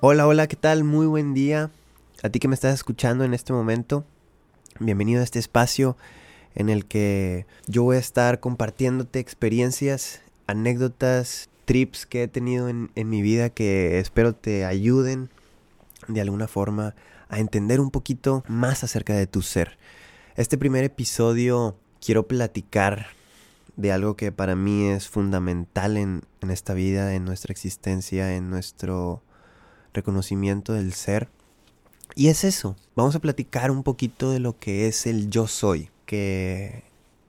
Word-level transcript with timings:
Hola, 0.00 0.28
hola, 0.28 0.46
¿qué 0.46 0.54
tal? 0.54 0.84
Muy 0.84 1.08
buen 1.08 1.34
día. 1.34 1.72
A 2.22 2.28
ti 2.28 2.38
que 2.38 2.46
me 2.46 2.54
estás 2.54 2.72
escuchando 2.72 3.24
en 3.24 3.34
este 3.34 3.52
momento. 3.52 4.04
Bienvenido 4.78 5.20
a 5.20 5.24
este 5.24 5.40
espacio 5.40 5.96
en 6.54 6.68
el 6.68 6.86
que 6.86 7.46
yo 7.66 7.82
voy 7.82 7.96
a 7.96 7.98
estar 7.98 8.38
compartiéndote 8.38 9.18
experiencias, 9.18 10.20
anécdotas, 10.46 11.50
trips 11.64 12.06
que 12.06 12.22
he 12.22 12.28
tenido 12.28 12.68
en, 12.68 12.92
en 12.94 13.10
mi 13.10 13.22
vida 13.22 13.50
que 13.50 13.98
espero 13.98 14.36
te 14.36 14.64
ayuden 14.64 15.30
de 16.06 16.20
alguna 16.20 16.46
forma 16.46 16.94
a 17.28 17.40
entender 17.40 17.80
un 17.80 17.90
poquito 17.90 18.44
más 18.46 18.84
acerca 18.84 19.14
de 19.14 19.26
tu 19.26 19.42
ser. 19.42 19.78
Este 20.36 20.56
primer 20.56 20.84
episodio 20.84 21.76
quiero 22.00 22.28
platicar 22.28 23.08
de 23.74 23.90
algo 23.90 24.14
que 24.14 24.30
para 24.30 24.54
mí 24.54 24.86
es 24.86 25.08
fundamental 25.08 25.96
en, 25.96 26.22
en 26.40 26.52
esta 26.52 26.72
vida, 26.72 27.16
en 27.16 27.24
nuestra 27.24 27.50
existencia, 27.50 28.36
en 28.36 28.48
nuestro 28.48 29.24
reconocimiento 29.92 30.72
del 30.72 30.92
ser. 30.92 31.28
Y 32.14 32.28
es 32.28 32.44
eso, 32.44 32.76
vamos 32.96 33.14
a 33.14 33.20
platicar 33.20 33.70
un 33.70 33.82
poquito 33.82 34.30
de 34.30 34.40
lo 34.40 34.58
que 34.58 34.88
es 34.88 35.06
el 35.06 35.30
yo 35.30 35.46
soy, 35.46 35.90
que, 36.06 36.84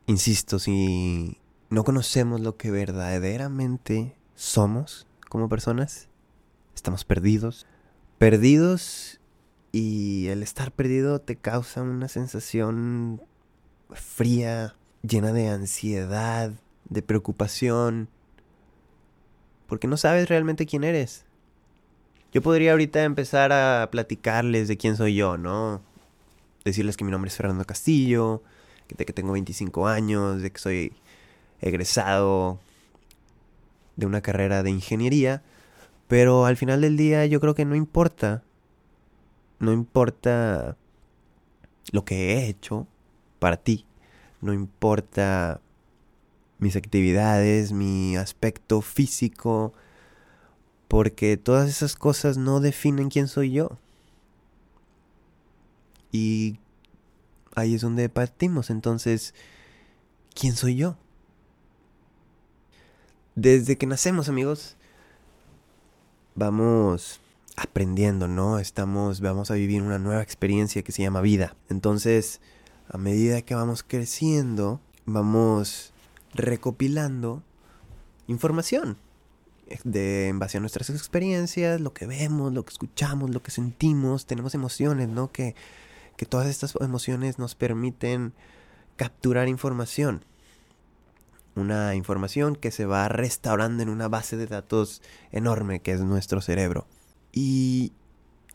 insisto, 0.07 0.57
si 0.57 1.37
no 1.69 1.83
conocemos 1.83 2.41
lo 2.41 2.57
que 2.57 2.71
verdaderamente 2.71 4.15
somos 4.35 5.05
como 5.27 5.49
personas, 5.49 6.07
estamos 6.73 7.05
perdidos. 7.05 7.67
Perdidos 8.17 9.19
y 9.71 10.27
el 10.27 10.41
estar 10.41 10.71
perdido 10.71 11.19
te 11.19 11.35
causa 11.35 11.83
una 11.83 12.07
sensación 12.07 13.21
fría, 13.91 14.75
llena 15.03 15.31
de 15.31 15.49
ansiedad, 15.49 16.51
de 16.89 17.01
preocupación, 17.01 18.09
porque 19.67 19.87
no 19.87 19.97
sabes 19.97 20.27
realmente 20.27 20.65
quién 20.65 20.83
eres. 20.83 21.25
Yo 22.31 22.41
podría 22.41 22.71
ahorita 22.71 23.03
empezar 23.03 23.51
a 23.51 23.89
platicarles 23.91 24.67
de 24.67 24.77
quién 24.77 24.95
soy 24.95 25.15
yo, 25.15 25.37
¿no? 25.37 25.81
Decirles 26.63 26.95
que 26.95 27.03
mi 27.03 27.11
nombre 27.11 27.29
es 27.29 27.35
Fernando 27.35 27.65
Castillo, 27.65 28.43
de 28.95 29.05
que 29.05 29.13
tengo 29.13 29.31
25 29.33 29.87
años, 29.87 30.41
de 30.41 30.51
que 30.51 30.59
soy 30.59 30.93
egresado 31.61 32.59
de 33.95 34.05
una 34.05 34.21
carrera 34.21 34.63
de 34.63 34.69
ingeniería, 34.69 35.41
pero 36.07 36.45
al 36.45 36.57
final 36.57 36.81
del 36.81 36.97
día 36.97 37.25
yo 37.25 37.39
creo 37.39 37.55
que 37.55 37.65
no 37.65 37.75
importa. 37.75 38.43
No 39.59 39.73
importa 39.73 40.77
lo 41.91 42.05
que 42.05 42.33
he 42.33 42.47
hecho 42.47 42.87
para 43.39 43.57
ti. 43.57 43.85
No 44.41 44.53
importa 44.53 45.61
mis 46.59 46.75
actividades, 46.75 47.71
mi 47.71 48.15
aspecto 48.17 48.81
físico, 48.81 49.73
porque 50.89 51.37
todas 51.37 51.69
esas 51.69 51.95
cosas 51.95 52.37
no 52.37 52.59
definen 52.59 53.09
quién 53.09 53.27
soy 53.27 53.51
yo. 53.51 53.77
Y 56.11 56.57
ahí 57.53 57.75
es 57.75 57.81
donde 57.81 58.09
partimos. 58.09 58.71
Entonces, 58.71 59.35
¿quién 60.33 60.55
soy 60.55 60.75
yo? 60.75 60.97
Desde 63.35 63.77
que 63.77 63.85
nacemos, 63.85 64.29
amigos, 64.29 64.77
vamos 66.33 67.21
aprendiendo, 67.55 68.27
¿no? 68.27 68.57
Estamos, 68.57 69.21
vamos 69.21 69.51
a 69.51 69.53
vivir 69.53 69.83
una 69.83 69.99
nueva 69.99 70.23
experiencia 70.23 70.81
que 70.81 70.91
se 70.91 71.03
llama 71.03 71.21
vida. 71.21 71.55
Entonces, 71.69 72.41
a 72.89 72.97
medida 72.97 73.43
que 73.43 73.53
vamos 73.53 73.83
creciendo, 73.83 74.81
vamos 75.05 75.93
recopilando 76.33 77.43
información 78.25 78.97
de 79.83 80.27
en 80.27 80.39
base 80.39 80.57
a 80.57 80.61
nuestras 80.61 80.89
experiencias, 80.89 81.81
lo 81.81 81.93
que 81.93 82.05
vemos, 82.05 82.53
lo 82.53 82.65
que 82.65 82.71
escuchamos, 82.71 83.29
lo 83.29 83.41
que 83.41 83.51
sentimos, 83.51 84.25
tenemos 84.25 84.55
emociones, 84.55 85.09
¿no? 85.09 85.31
Que, 85.31 85.55
que 86.17 86.25
todas 86.25 86.47
estas 86.47 86.75
emociones 86.81 87.39
nos 87.39 87.55
permiten 87.55 88.33
capturar 88.95 89.47
información 89.47 90.25
una 91.59 91.95
información 91.95 92.55
que 92.55 92.71
se 92.71 92.85
va 92.85 93.07
restaurando 93.07 93.83
en 93.83 93.89
una 93.89 94.07
base 94.07 94.37
de 94.37 94.47
datos 94.47 95.01
enorme 95.31 95.81
que 95.81 95.91
es 95.91 96.01
nuestro 96.01 96.41
cerebro. 96.41 96.87
Y 97.31 97.93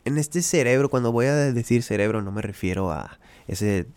en 0.03 0.17
este 0.17 0.41
cerebro, 0.41 0.89
cuando 0.89 1.11
voy 1.11 1.27
a 1.27 1.35
decir 1.35 1.83
cerebro, 1.83 2.21
no 2.21 2.31
me 2.31 2.41
refiero 2.41 2.91
a 2.91 3.19
ese 3.47 3.87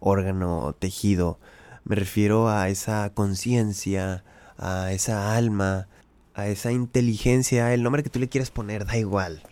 órgano 0.00 0.74
tejido, 0.78 1.38
me 1.84 1.96
refiero 1.96 2.48
a 2.48 2.68
esa 2.68 3.10
conciencia, 3.14 4.24
a 4.58 4.92
esa 4.92 5.36
alma, 5.36 5.88
a 6.36 6.46
esa 6.48 6.70
inteligencia, 6.70 7.72
el 7.74 7.82
nombre 7.82 8.02
que 8.02 8.10
tú 8.10 8.20
le 8.20 8.28
quieras 8.28 8.50
poner, 8.50 8.84
da 8.84 8.96
igual, 8.96 9.42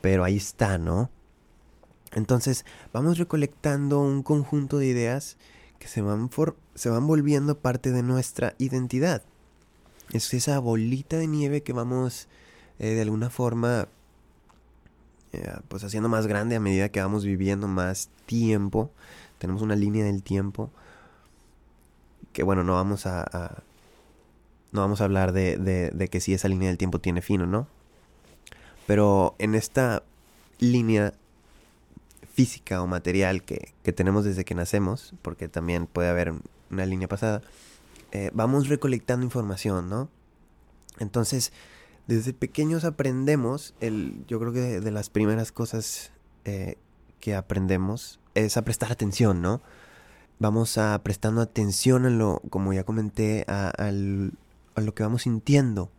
pero 0.00 0.24
ahí 0.24 0.36
está, 0.36 0.78
¿no? 0.78 1.10
Entonces, 2.12 2.64
vamos 2.92 3.18
recolectando 3.18 4.00
un 4.00 4.22
conjunto 4.22 4.78
de 4.78 4.86
ideas 4.86 5.36
que 5.78 5.86
se 5.86 6.00
van, 6.00 6.30
se 6.74 6.88
van 6.88 7.06
volviendo 7.06 7.58
parte 7.58 7.92
de 7.92 8.02
nuestra 8.02 8.54
identidad. 8.58 9.22
Es 10.12 10.34
esa 10.34 10.58
bolita 10.58 11.18
de 11.18 11.28
nieve 11.28 11.62
que 11.62 11.72
vamos 11.72 12.26
eh, 12.78 12.94
de 12.94 13.02
alguna 13.02 13.30
forma 13.30 13.86
eh, 15.32 15.52
pues 15.68 15.84
haciendo 15.84 16.08
más 16.08 16.26
grande 16.26 16.56
a 16.56 16.60
medida 16.60 16.88
que 16.88 17.00
vamos 17.00 17.24
viviendo 17.24 17.68
más 17.68 18.08
tiempo. 18.26 18.90
Tenemos 19.38 19.62
una 19.62 19.76
línea 19.76 20.04
del 20.04 20.22
tiempo 20.22 20.70
que 22.32 22.42
bueno, 22.42 22.64
no 22.64 22.74
vamos 22.74 23.06
a, 23.06 23.62
no 24.72 24.80
vamos 24.80 25.00
a 25.00 25.04
hablar 25.04 25.32
de, 25.32 25.56
de, 25.58 26.08
que 26.08 26.20
si 26.20 26.32
esa 26.32 26.48
línea 26.48 26.68
del 26.68 26.78
tiempo 26.78 27.00
tiene 27.00 27.22
fin 27.22 27.42
o 27.42 27.46
no. 27.46 27.66
Pero 28.86 29.34
en 29.38 29.54
esta 29.54 30.02
línea 30.58 31.12
física 32.32 32.82
o 32.82 32.86
material 32.86 33.42
que, 33.42 33.72
tenemos 33.92 34.24
desde 34.24 34.44
que 34.44 34.54
nacemos, 34.54 35.14
porque 35.22 35.48
también 35.48 35.86
puede 35.86 36.08
haber 36.08 36.32
una 36.70 36.86
línea 36.86 37.08
pasada, 37.08 37.42
eh, 38.12 38.30
vamos 38.32 38.68
recolectando 38.68 39.24
información, 39.24 39.88
¿no? 39.88 40.08
Entonces, 40.98 41.52
desde 42.06 42.32
pequeños 42.32 42.84
aprendemos, 42.84 43.74
el, 43.80 44.24
yo 44.26 44.38
creo 44.40 44.52
que 44.52 44.80
de, 44.80 44.90
las 44.90 45.10
primeras 45.10 45.52
cosas 45.52 46.12
eh, 46.44 46.76
que 47.20 47.34
aprendemos 47.34 48.18
es 48.34 48.56
a 48.56 48.62
prestar 48.62 48.92
atención, 48.92 49.42
¿no? 49.42 49.60
Vamos 50.38 50.78
a 50.78 50.98
prestando 51.02 51.40
atención 51.40 52.06
a 52.06 52.10
lo, 52.10 52.40
como 52.50 52.72
ya 52.72 52.84
comenté, 52.84 53.44
a, 53.46 53.70
a 54.74 54.80
lo 54.80 54.94
que 54.94 55.02
vamos 55.02 55.22
sintiendo 55.22 55.90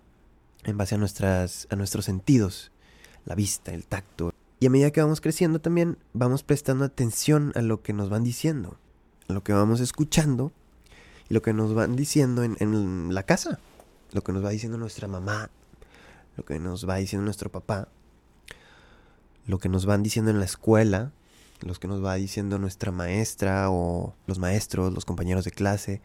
en 0.63 0.77
base 0.77 0.95
a, 0.95 0.97
nuestras, 0.97 1.67
a 1.69 1.75
nuestros 1.75 2.05
sentidos, 2.05 2.71
la 3.25 3.35
vista, 3.35 3.73
el 3.73 3.85
tacto, 3.85 4.31
y 4.61 4.67
a 4.67 4.69
medida 4.69 4.91
que 4.91 5.01
vamos 5.01 5.21
creciendo 5.21 5.59
también 5.59 5.97
vamos 6.13 6.43
prestando 6.43 6.85
atención 6.85 7.51
a 7.55 7.63
lo 7.63 7.81
que 7.81 7.93
nos 7.93 8.11
van 8.11 8.23
diciendo, 8.23 8.77
a 9.27 9.33
lo 9.33 9.43
que 9.43 9.53
vamos 9.53 9.79
escuchando 9.79 10.51
y 11.29 11.33
lo 11.33 11.41
que 11.41 11.51
nos 11.51 11.73
van 11.73 11.95
diciendo 11.95 12.43
en, 12.43 13.11
la 13.11 13.23
casa, 13.23 13.59
lo 14.11 14.21
que 14.21 14.31
nos 14.31 14.45
va 14.45 14.51
diciendo 14.51 14.77
nuestra 14.77 15.07
mamá, 15.07 15.49
lo 16.37 16.45
que 16.45 16.59
nos 16.59 16.87
va 16.87 16.97
diciendo 16.97 17.25
nuestro 17.25 17.51
papá, 17.51 17.87
lo 19.47 19.57
que 19.57 19.67
nos 19.67 19.87
van 19.87 20.03
diciendo 20.03 20.29
en 20.29 20.37
la 20.37 20.45
escuela, 20.45 21.11
lo 21.61 21.73
que 21.73 21.87
nos 21.87 22.05
va 22.05 22.13
diciendo 22.13 22.59
nuestra 22.59 22.91
maestra 22.91 23.71
o 23.71 24.13
los 24.27 24.37
maestros, 24.37 24.93
los 24.93 25.05
compañeros 25.05 25.43
de 25.43 25.51
clase. 25.51 26.01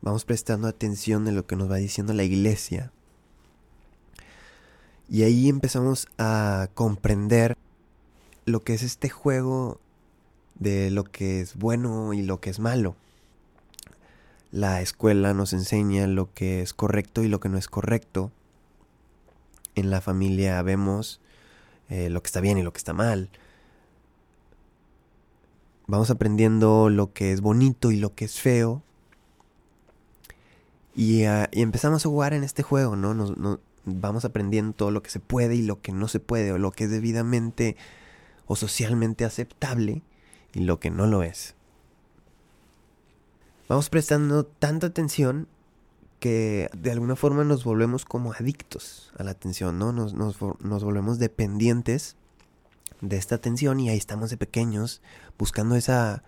Vamos 0.00 0.24
prestando 0.24 0.68
atención 0.68 1.24
de 1.24 1.32
lo 1.32 1.46
que 1.46 1.56
nos 1.56 1.70
va 1.70 1.76
diciendo 1.76 2.12
la 2.12 2.24
iglesia. 2.24 2.92
Y 5.08 5.22
ahí 5.22 5.48
empezamos 5.48 6.06
a 6.18 6.68
comprender 6.74 7.56
lo 8.44 8.60
que 8.60 8.74
es 8.74 8.82
este 8.82 9.08
juego 9.08 9.80
de 10.54 10.90
lo 10.90 11.04
que 11.04 11.40
es 11.40 11.56
bueno 11.56 12.12
y 12.12 12.22
lo 12.22 12.40
que 12.40 12.50
es 12.50 12.58
malo. 12.58 12.96
La 14.50 14.80
escuela 14.80 15.34
nos 15.34 15.52
enseña 15.52 16.06
lo 16.06 16.32
que 16.32 16.62
es 16.62 16.72
correcto 16.72 17.22
y 17.22 17.28
lo 17.28 17.40
que 17.40 17.48
no 17.48 17.58
es 17.58 17.68
correcto. 17.68 18.32
En 19.74 19.90
la 19.90 20.00
familia 20.00 20.60
vemos 20.62 21.20
eh, 21.88 22.08
lo 22.10 22.22
que 22.22 22.28
está 22.28 22.40
bien 22.40 22.58
y 22.58 22.62
lo 22.62 22.72
que 22.72 22.78
está 22.78 22.92
mal. 22.92 23.30
Vamos 25.86 26.10
aprendiendo 26.10 26.90
lo 26.90 27.12
que 27.12 27.32
es 27.32 27.40
bonito 27.40 27.90
y 27.90 27.96
lo 27.96 28.14
que 28.14 28.26
es 28.26 28.40
feo. 28.40 28.82
Y, 30.98 31.26
ah, 31.26 31.48
empezamos 31.52 32.04
a 32.04 32.08
jugar 32.08 32.34
en 32.34 32.42
este 32.42 32.64
juego, 32.64 32.96
¿no? 32.96 33.14
Nos, 33.14 33.32
vamos 33.84 34.24
aprendiendo 34.24 34.72
todo 34.72 34.90
lo 34.90 35.00
que 35.00 35.10
se 35.10 35.20
puede 35.20 35.54
y 35.54 35.62
lo 35.62 35.80
que 35.80 35.92
no 35.92 36.08
se 36.08 36.18
puede, 36.18 36.50
o 36.50 36.58
lo 36.58 36.72
que 36.72 36.84
es 36.84 36.90
debidamente 36.90 37.76
o 38.46 38.56
socialmente 38.56 39.24
aceptable 39.24 40.02
y 40.52 40.58
lo 40.58 40.80
que 40.80 40.90
no 40.90 41.06
lo 41.06 41.22
es. 41.22 41.54
Vamos 43.68 43.90
prestando 43.90 44.44
tanta 44.44 44.88
atención 44.88 45.46
que 46.18 46.68
de 46.76 46.90
alguna 46.90 47.14
forma 47.14 47.44
nos 47.44 47.62
volvemos 47.62 48.04
como 48.04 48.32
adictos 48.32 49.12
a 49.16 49.22
la 49.22 49.30
atención, 49.30 49.78
¿no? 49.78 49.92
Nos, 49.92 50.14
nos, 50.14 50.36
volvemos 50.40 51.20
dependientes 51.20 52.16
de 53.02 53.18
esta 53.18 53.36
atención 53.36 53.78
y 53.78 53.88
ahí 53.88 53.98
estamos 53.98 54.30
de 54.30 54.36
pequeños 54.36 55.00
buscando 55.38 55.76
esa, 55.76 56.24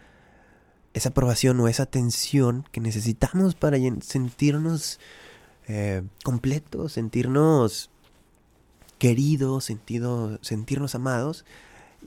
esa 0.95 1.11
aprobación 1.11 1.61
o 1.61 1.69
esa 1.69 1.85
atención 1.85 2.65
que 2.73 2.81
necesitamos 2.81 3.55
para 3.55 3.79
sentirnos 4.01 4.99
eh, 5.69 6.03
completos, 6.25 6.93
sentirnos 6.93 7.91
queridos, 8.99 9.65
sentido, 9.65 10.39
sentirnos 10.43 10.95
amados. 10.95 11.45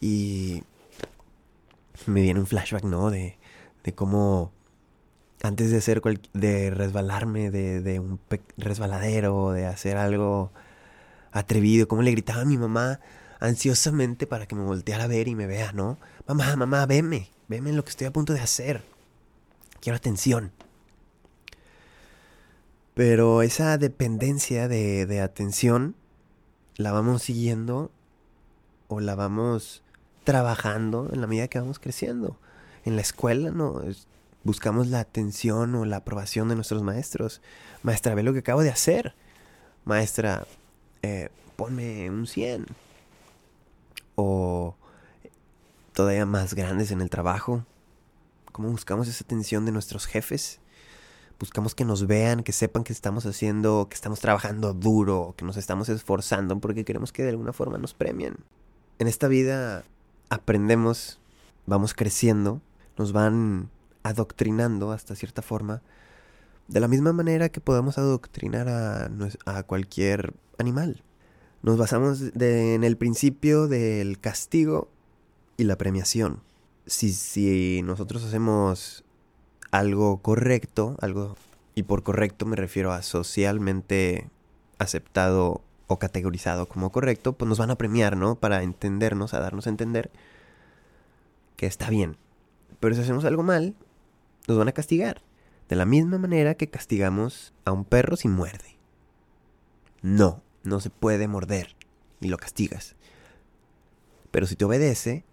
Y 0.01 0.63
me 2.05 2.21
viene 2.21 2.39
un 2.39 2.47
flashback, 2.47 2.83
¿no? 2.83 3.09
De, 3.09 3.37
de 3.83 3.93
cómo 3.93 4.51
antes 5.43 5.71
de 5.71 5.77
hacer 5.77 6.01
de 6.33 6.71
resbalarme 6.71 7.51
de, 7.51 7.81
de 7.81 7.99
un 7.99 8.19
resbaladero, 8.57 9.51
de 9.51 9.65
hacer 9.65 9.97
algo 9.97 10.51
atrevido, 11.31 11.87
como 11.87 12.01
le 12.01 12.11
gritaba 12.11 12.43
a 12.43 12.45
mi 12.45 12.57
mamá 12.57 13.01
ansiosamente 13.39 14.25
para 14.25 14.45
que 14.45 14.55
me 14.55 14.63
volteara 14.63 15.03
a 15.03 15.07
ver 15.07 15.27
y 15.27 15.35
me 15.35 15.45
vea, 15.45 15.73
¿no? 15.73 15.97
Mamá, 16.27 16.55
mamá, 16.55 16.85
veme, 16.85 17.29
veme 17.47 17.73
lo 17.73 17.83
que 17.83 17.91
estoy 17.91 18.07
a 18.07 18.13
punto 18.13 18.33
de 18.33 18.39
hacer. 18.39 18.83
Quiero 19.79 19.97
atención. 19.97 20.51
Pero 22.93 23.41
esa 23.41 23.77
dependencia 23.77 24.67
de, 24.67 25.05
de 25.05 25.21
atención 25.21 25.95
la 26.77 26.91
vamos 26.91 27.23
siguiendo 27.23 27.91
o 28.87 28.99
la 28.99 29.15
vamos 29.15 29.83
trabajando 30.23 31.09
en 31.11 31.21
la 31.21 31.27
medida 31.27 31.47
que 31.47 31.59
vamos 31.59 31.79
creciendo. 31.79 32.37
En 32.85 32.95
la 32.95 33.01
escuela, 33.01 33.51
¿no? 33.51 33.81
buscamos 34.43 34.87
la 34.87 34.99
atención 34.99 35.73
o 35.75 35.85
la 35.85 35.97
aprobación 35.97 36.49
de 36.49 36.55
nuestros 36.55 36.83
maestros. 36.83 37.41
Maestra, 37.81 38.15
ve 38.15 38.23
lo 38.23 38.33
que 38.33 38.39
acabo 38.39 38.61
de 38.61 38.69
hacer. 38.69 39.15
Maestra, 39.85 40.45
eh, 41.01 41.29
ponme 41.55 42.09
un 42.09 42.27
100. 42.27 42.65
O 44.15 44.75
todavía 45.93 46.25
más 46.25 46.53
grandes 46.53 46.91
en 46.91 47.01
el 47.01 47.09
trabajo. 47.09 47.65
¿Cómo 48.51 48.69
buscamos 48.69 49.07
esa 49.07 49.23
atención 49.23 49.65
de 49.65 49.71
nuestros 49.71 50.05
jefes? 50.05 50.59
Buscamos 51.39 51.75
que 51.75 51.85
nos 51.85 52.05
vean, 52.07 52.43
que 52.43 52.51
sepan 52.51 52.83
que 52.83 52.93
estamos 52.93 53.25
haciendo, 53.25 53.87
que 53.89 53.95
estamos 53.95 54.19
trabajando 54.19 54.73
duro, 54.73 55.33
que 55.37 55.45
nos 55.45 55.57
estamos 55.57 55.89
esforzando 55.89 56.59
porque 56.59 56.85
queremos 56.85 57.11
que 57.11 57.23
de 57.23 57.29
alguna 57.29 57.53
forma 57.53 57.77
nos 57.77 57.93
premien. 57.93 58.35
En 58.99 59.07
esta 59.07 59.27
vida 59.27 59.83
aprendemos, 60.29 61.19
vamos 61.65 61.93
creciendo, 61.93 62.61
nos 62.97 63.11
van 63.11 63.69
adoctrinando 64.03 64.91
hasta 64.91 65.15
cierta 65.15 65.41
forma, 65.41 65.81
de 66.67 66.79
la 66.79 66.87
misma 66.87 67.13
manera 67.13 67.49
que 67.49 67.59
podemos 67.59 67.97
adoctrinar 67.97 68.69
a, 68.69 69.09
a 69.45 69.63
cualquier 69.63 70.33
animal. 70.57 71.03
Nos 71.61 71.77
basamos 71.77 72.21
en 72.39 72.83
el 72.83 72.97
principio 72.97 73.67
del 73.67 74.19
castigo 74.19 74.92
y 75.57 75.63
la 75.63 75.77
premiación. 75.77 76.41
Si, 76.85 77.13
si 77.13 77.81
nosotros 77.83 78.23
hacemos 78.23 79.03
algo 79.71 80.21
correcto, 80.21 80.97
algo, 81.01 81.35
y 81.75 81.83
por 81.83 82.03
correcto 82.03 82.45
me 82.45 82.55
refiero 82.55 82.91
a 82.91 83.01
socialmente 83.01 84.29
aceptado 84.77 85.61
o 85.87 85.99
categorizado 85.99 86.67
como 86.67 86.91
correcto, 86.91 87.33
pues 87.33 87.49
nos 87.49 87.59
van 87.59 87.71
a 87.71 87.77
premiar, 87.77 88.17
¿no? 88.17 88.35
Para 88.35 88.63
entendernos, 88.63 89.33
a 89.33 89.39
darnos 89.39 89.67
a 89.67 89.69
entender 89.69 90.11
que 91.55 91.65
está 91.65 91.89
bien. 91.89 92.17
Pero 92.79 92.95
si 92.95 93.01
hacemos 93.01 93.25
algo 93.25 93.43
mal, 93.43 93.75
nos 94.47 94.57
van 94.57 94.67
a 94.67 94.73
castigar. 94.73 95.21
De 95.69 95.75
la 95.75 95.85
misma 95.85 96.17
manera 96.17 96.55
que 96.55 96.69
castigamos 96.69 97.53
a 97.65 97.71
un 97.71 97.85
perro 97.85 98.15
si 98.17 98.27
muerde. 98.27 98.77
No, 100.01 100.41
no 100.63 100.79
se 100.79 100.89
puede 100.89 101.27
morder 101.27 101.75
y 102.19 102.27
lo 102.27 102.37
castigas. 102.37 102.95
Pero 104.31 104.47
si 104.47 104.55
te 104.55 104.65
obedece, 104.65 105.23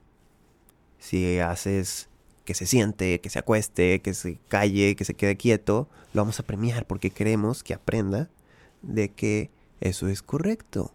si 1.00 1.41
haces 1.41 2.08
que 2.44 2.55
se 2.55 2.67
siente, 2.67 3.20
que 3.20 3.31
se 3.31 3.38
acueste, 3.38 4.00
que 4.00 4.14
se 4.14 4.38
calle, 4.49 4.94
que 4.97 5.05
se 5.05 5.14
quede 5.14 5.37
quieto, 5.37 5.88
lo 6.12 6.23
vamos 6.23 6.38
a 6.38 6.44
premiar 6.44 6.87
porque 6.87 7.11
queremos 7.11 7.62
que 7.62 7.75
aprenda 7.75 8.29
de 8.82 9.11
que 9.11 9.50
eso 9.81 10.08
es 10.08 10.23
correcto. 10.23 10.93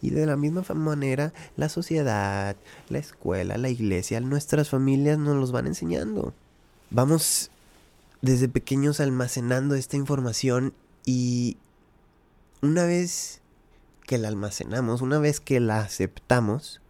Y 0.00 0.10
de 0.10 0.26
la 0.26 0.36
misma 0.36 0.62
manera, 0.74 1.32
la 1.56 1.68
sociedad, 1.68 2.56
la 2.88 2.98
escuela, 2.98 3.56
la 3.56 3.68
iglesia, 3.68 4.20
nuestras 4.20 4.68
familias 4.68 5.16
nos 5.18 5.36
los 5.36 5.52
van 5.52 5.68
enseñando. 5.68 6.34
Vamos 6.90 7.50
desde 8.20 8.48
pequeños 8.48 9.00
almacenando 9.00 9.76
esta 9.76 9.96
información 9.96 10.74
y 11.04 11.56
una 12.62 12.84
vez 12.84 13.40
que 14.06 14.18
la 14.18 14.28
almacenamos, 14.28 15.02
una 15.02 15.18
vez 15.18 15.40
que 15.40 15.60
la 15.60 15.80
aceptamos, 15.80 16.81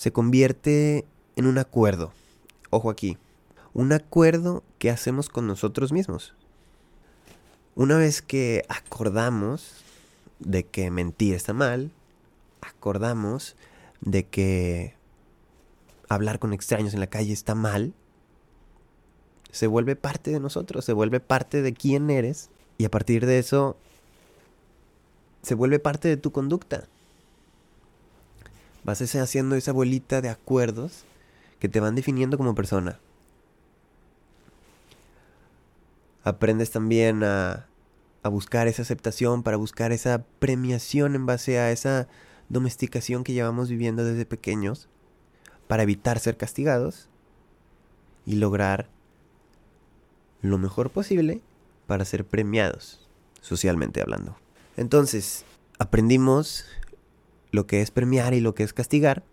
se 0.00 0.12
convierte 0.12 1.04
en 1.36 1.46
un 1.46 1.58
acuerdo. 1.58 2.10
Ojo 2.70 2.88
aquí, 2.88 3.18
un 3.74 3.92
acuerdo 3.92 4.64
que 4.78 4.88
hacemos 4.88 5.28
con 5.28 5.46
nosotros 5.46 5.92
mismos. 5.92 6.34
Una 7.74 7.98
vez 7.98 8.22
que 8.22 8.64
acordamos 8.70 9.74
de 10.38 10.64
que 10.64 10.90
mentir 10.90 11.34
está 11.34 11.52
mal, 11.52 11.90
acordamos 12.62 13.56
de 14.00 14.24
que 14.24 14.94
hablar 16.08 16.38
con 16.38 16.54
extraños 16.54 16.94
en 16.94 17.00
la 17.00 17.08
calle 17.08 17.34
está 17.34 17.54
mal, 17.54 17.92
se 19.50 19.66
vuelve 19.66 19.96
parte 19.96 20.30
de 20.30 20.40
nosotros, 20.40 20.82
se 20.86 20.94
vuelve 20.94 21.20
parte 21.20 21.60
de 21.60 21.74
quién 21.74 22.08
eres 22.08 22.48
y 22.78 22.86
a 22.86 22.90
partir 22.90 23.26
de 23.26 23.38
eso 23.38 23.76
se 25.42 25.54
vuelve 25.54 25.78
parte 25.78 26.08
de 26.08 26.16
tu 26.16 26.32
conducta. 26.32 26.88
Vas 28.84 29.02
haciendo 29.02 29.56
esa 29.56 29.72
bolita 29.72 30.20
de 30.20 30.28
acuerdos 30.28 31.04
que 31.58 31.68
te 31.68 31.80
van 31.80 31.94
definiendo 31.94 32.38
como 32.38 32.54
persona. 32.54 32.98
Aprendes 36.24 36.70
también 36.70 37.22
a, 37.24 37.66
a 38.22 38.28
buscar 38.28 38.68
esa 38.68 38.82
aceptación, 38.82 39.42
para 39.42 39.56
buscar 39.56 39.92
esa 39.92 40.24
premiación 40.38 41.14
en 41.14 41.26
base 41.26 41.58
a 41.58 41.70
esa 41.70 42.08
domesticación 42.48 43.24
que 43.24 43.32
llevamos 43.32 43.68
viviendo 43.68 44.04
desde 44.04 44.26
pequeños, 44.26 44.88
para 45.68 45.84
evitar 45.84 46.18
ser 46.18 46.36
castigados 46.36 47.08
y 48.26 48.36
lograr 48.36 48.88
lo 50.42 50.58
mejor 50.58 50.90
posible 50.90 51.40
para 51.86 52.04
ser 52.04 52.24
premiados, 52.24 53.08
socialmente 53.40 54.00
hablando. 54.00 54.36
Entonces, 54.76 55.44
aprendimos 55.78 56.64
lo 57.52 57.66
que 57.66 57.80
es 57.80 57.90
premiar 57.90 58.34
y 58.34 58.40
lo 58.40 58.54
que 58.54 58.62
es 58.62 58.72
castigar, 58.72 59.24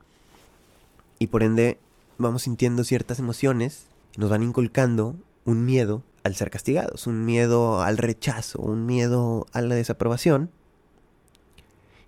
y 1.19 1.27
por 1.27 1.43
ende 1.43 1.79
vamos 2.17 2.43
sintiendo 2.43 2.83
ciertas 2.83 3.19
emociones, 3.19 3.87
nos 4.17 4.29
van 4.29 4.43
inculcando 4.43 5.15
un 5.45 5.65
miedo 5.65 6.03
al 6.23 6.35
ser 6.35 6.49
castigados, 6.49 7.07
un 7.07 7.25
miedo 7.25 7.81
al 7.81 7.97
rechazo, 7.97 8.61
un 8.61 8.85
miedo 8.85 9.45
a 9.53 9.61
la 9.61 9.75
desaprobación, 9.75 10.51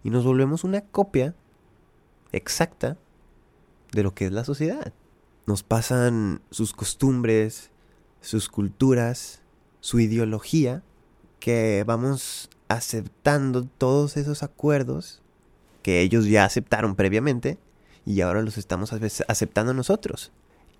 y 0.03 0.09
nos 0.09 0.25
volvemos 0.25 0.63
una 0.63 0.81
copia 0.81 1.35
exacta 2.31 2.97
de 3.91 4.03
lo 4.03 4.13
que 4.13 4.25
es 4.25 4.31
la 4.31 4.43
sociedad. 4.43 4.93
Nos 5.45 5.63
pasan 5.63 6.41
sus 6.51 6.73
costumbres, 6.73 7.71
sus 8.21 8.49
culturas, 8.49 9.41
su 9.81 9.99
ideología, 9.99 10.83
que 11.39 11.83
vamos 11.87 12.49
aceptando 12.67 13.63
todos 13.63 14.17
esos 14.17 14.43
acuerdos 14.43 15.21
que 15.81 16.01
ellos 16.01 16.25
ya 16.25 16.45
aceptaron 16.45 16.95
previamente 16.95 17.57
y 18.05 18.21
ahora 18.21 18.41
los 18.41 18.57
estamos 18.57 18.91
aceptando 19.27 19.73
nosotros. 19.73 20.31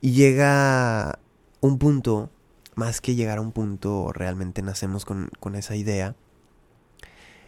Y 0.01 0.12
llega 0.12 1.20
un 1.62 1.77
punto, 1.77 2.29
más 2.75 3.01
que 3.01 3.15
llegar 3.15 3.38
a 3.38 3.41
un 3.41 3.51
punto, 3.51 4.12
realmente 4.13 4.62
nacemos 4.62 5.06
con, 5.06 5.29
con 5.39 5.56
esa 5.56 5.75
idea, 5.75 6.15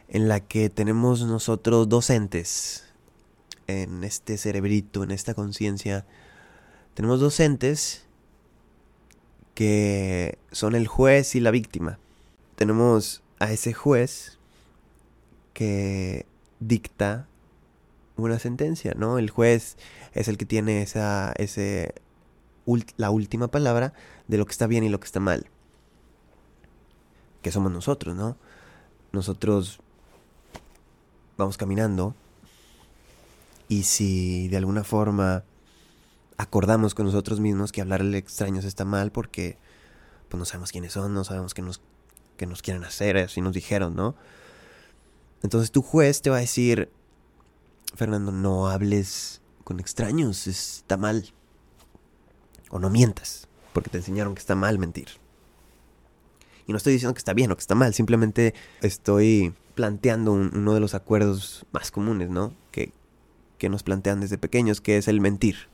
en 0.10 0.27
la 0.27 0.41
que 0.41 0.70
tenemos 0.70 1.24
nosotros 1.24 1.88
docentes 1.88 2.86
en 3.67 4.03
este 4.03 4.38
cerebrito, 4.38 5.03
en 5.03 5.12
esta 5.12 5.34
conciencia. 5.34 6.05
Tenemos 6.93 7.22
docentes 7.22 8.05
que 9.55 10.38
son 10.51 10.75
el 10.75 10.88
juez 10.88 11.36
y 11.36 11.39
la 11.39 11.51
víctima. 11.51 11.98
Tenemos 12.55 13.24
a 13.39 13.51
ese 13.51 13.74
juez 13.74 14.38
que 15.53 16.25
dicta 16.60 17.27
una 18.25 18.39
sentencia, 18.39 18.93
¿no? 18.95 19.17
El 19.17 19.29
juez 19.29 19.77
es 20.13 20.27
el 20.27 20.37
que 20.37 20.45
tiene 20.45 20.81
esa, 20.81 21.33
ese, 21.37 21.93
la 22.97 23.09
última 23.09 23.49
palabra 23.49 23.93
de 24.27 24.37
lo 24.37 24.45
que 24.45 24.51
está 24.51 24.67
bien 24.67 24.83
y 24.83 24.89
lo 24.89 24.99
que 24.99 25.05
está 25.05 25.19
mal. 25.19 25.47
Que 27.41 27.51
somos 27.51 27.71
nosotros, 27.71 28.15
¿no? 28.15 28.37
Nosotros 29.11 29.79
vamos 31.37 31.57
caminando 31.57 32.15
y 33.67 33.83
si 33.83 34.47
de 34.49 34.57
alguna 34.57 34.83
forma 34.83 35.43
acordamos 36.37 36.93
con 36.93 37.05
nosotros 37.05 37.39
mismos 37.39 37.71
que 37.71 37.81
hablarle 37.81 38.17
extraños 38.17 38.65
está 38.65 38.85
mal 38.85 39.11
porque 39.11 39.57
pues 40.27 40.39
no 40.39 40.45
sabemos 40.45 40.71
quiénes 40.71 40.93
son, 40.93 41.13
no 41.13 41.23
sabemos 41.23 41.53
qué 41.53 41.61
nos, 41.61 41.81
qué 42.37 42.45
nos 42.45 42.61
quieren 42.61 42.83
hacer, 42.83 43.17
así 43.17 43.41
nos 43.41 43.53
dijeron, 43.53 43.95
¿no? 43.95 44.15
Entonces 45.43 45.71
tu 45.71 45.81
juez 45.81 46.21
te 46.21 46.29
va 46.29 46.37
a 46.37 46.41
decir, 46.41 46.91
Fernando, 47.95 48.31
no 48.31 48.67
hables 48.67 49.41
con 49.63 49.79
extraños, 49.79 50.48
está 50.48 50.98
mal. 50.98 51.33
O 52.69 52.79
no 52.79 52.89
mientas, 52.89 53.48
porque 53.74 53.89
te 53.89 53.98
enseñaron 53.98 54.33
que 54.33 54.39
está 54.39 54.55
mal 54.55 54.79
mentir. 54.79 55.10
Y 56.67 56.71
no 56.71 56.77
estoy 56.77 56.93
diciendo 56.93 57.13
que 57.13 57.19
está 57.19 57.33
bien 57.33 57.51
o 57.51 57.55
que 57.55 57.62
está 57.62 57.75
mal, 57.75 57.93
simplemente 57.93 58.53
estoy 58.81 59.53
planteando 59.75 60.31
uno 60.31 60.74
de 60.74 60.79
los 60.79 60.93
acuerdos 60.93 61.65
más 61.71 61.91
comunes, 61.91 62.29
¿no? 62.29 62.53
Que, 62.71 62.93
que 63.57 63.69
nos 63.69 63.83
plantean 63.83 64.21
desde 64.21 64.38
pequeños, 64.38 64.79
que 64.79 64.98
es 64.98 65.07
el 65.07 65.21
mentir. 65.21 65.67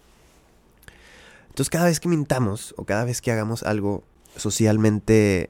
Entonces 1.49 1.69
cada 1.69 1.85
vez 1.85 1.99
que 1.99 2.07
mintamos 2.07 2.73
o 2.77 2.85
cada 2.85 3.03
vez 3.03 3.21
que 3.21 3.31
hagamos 3.31 3.63
algo 3.63 4.03
socialmente 4.35 5.49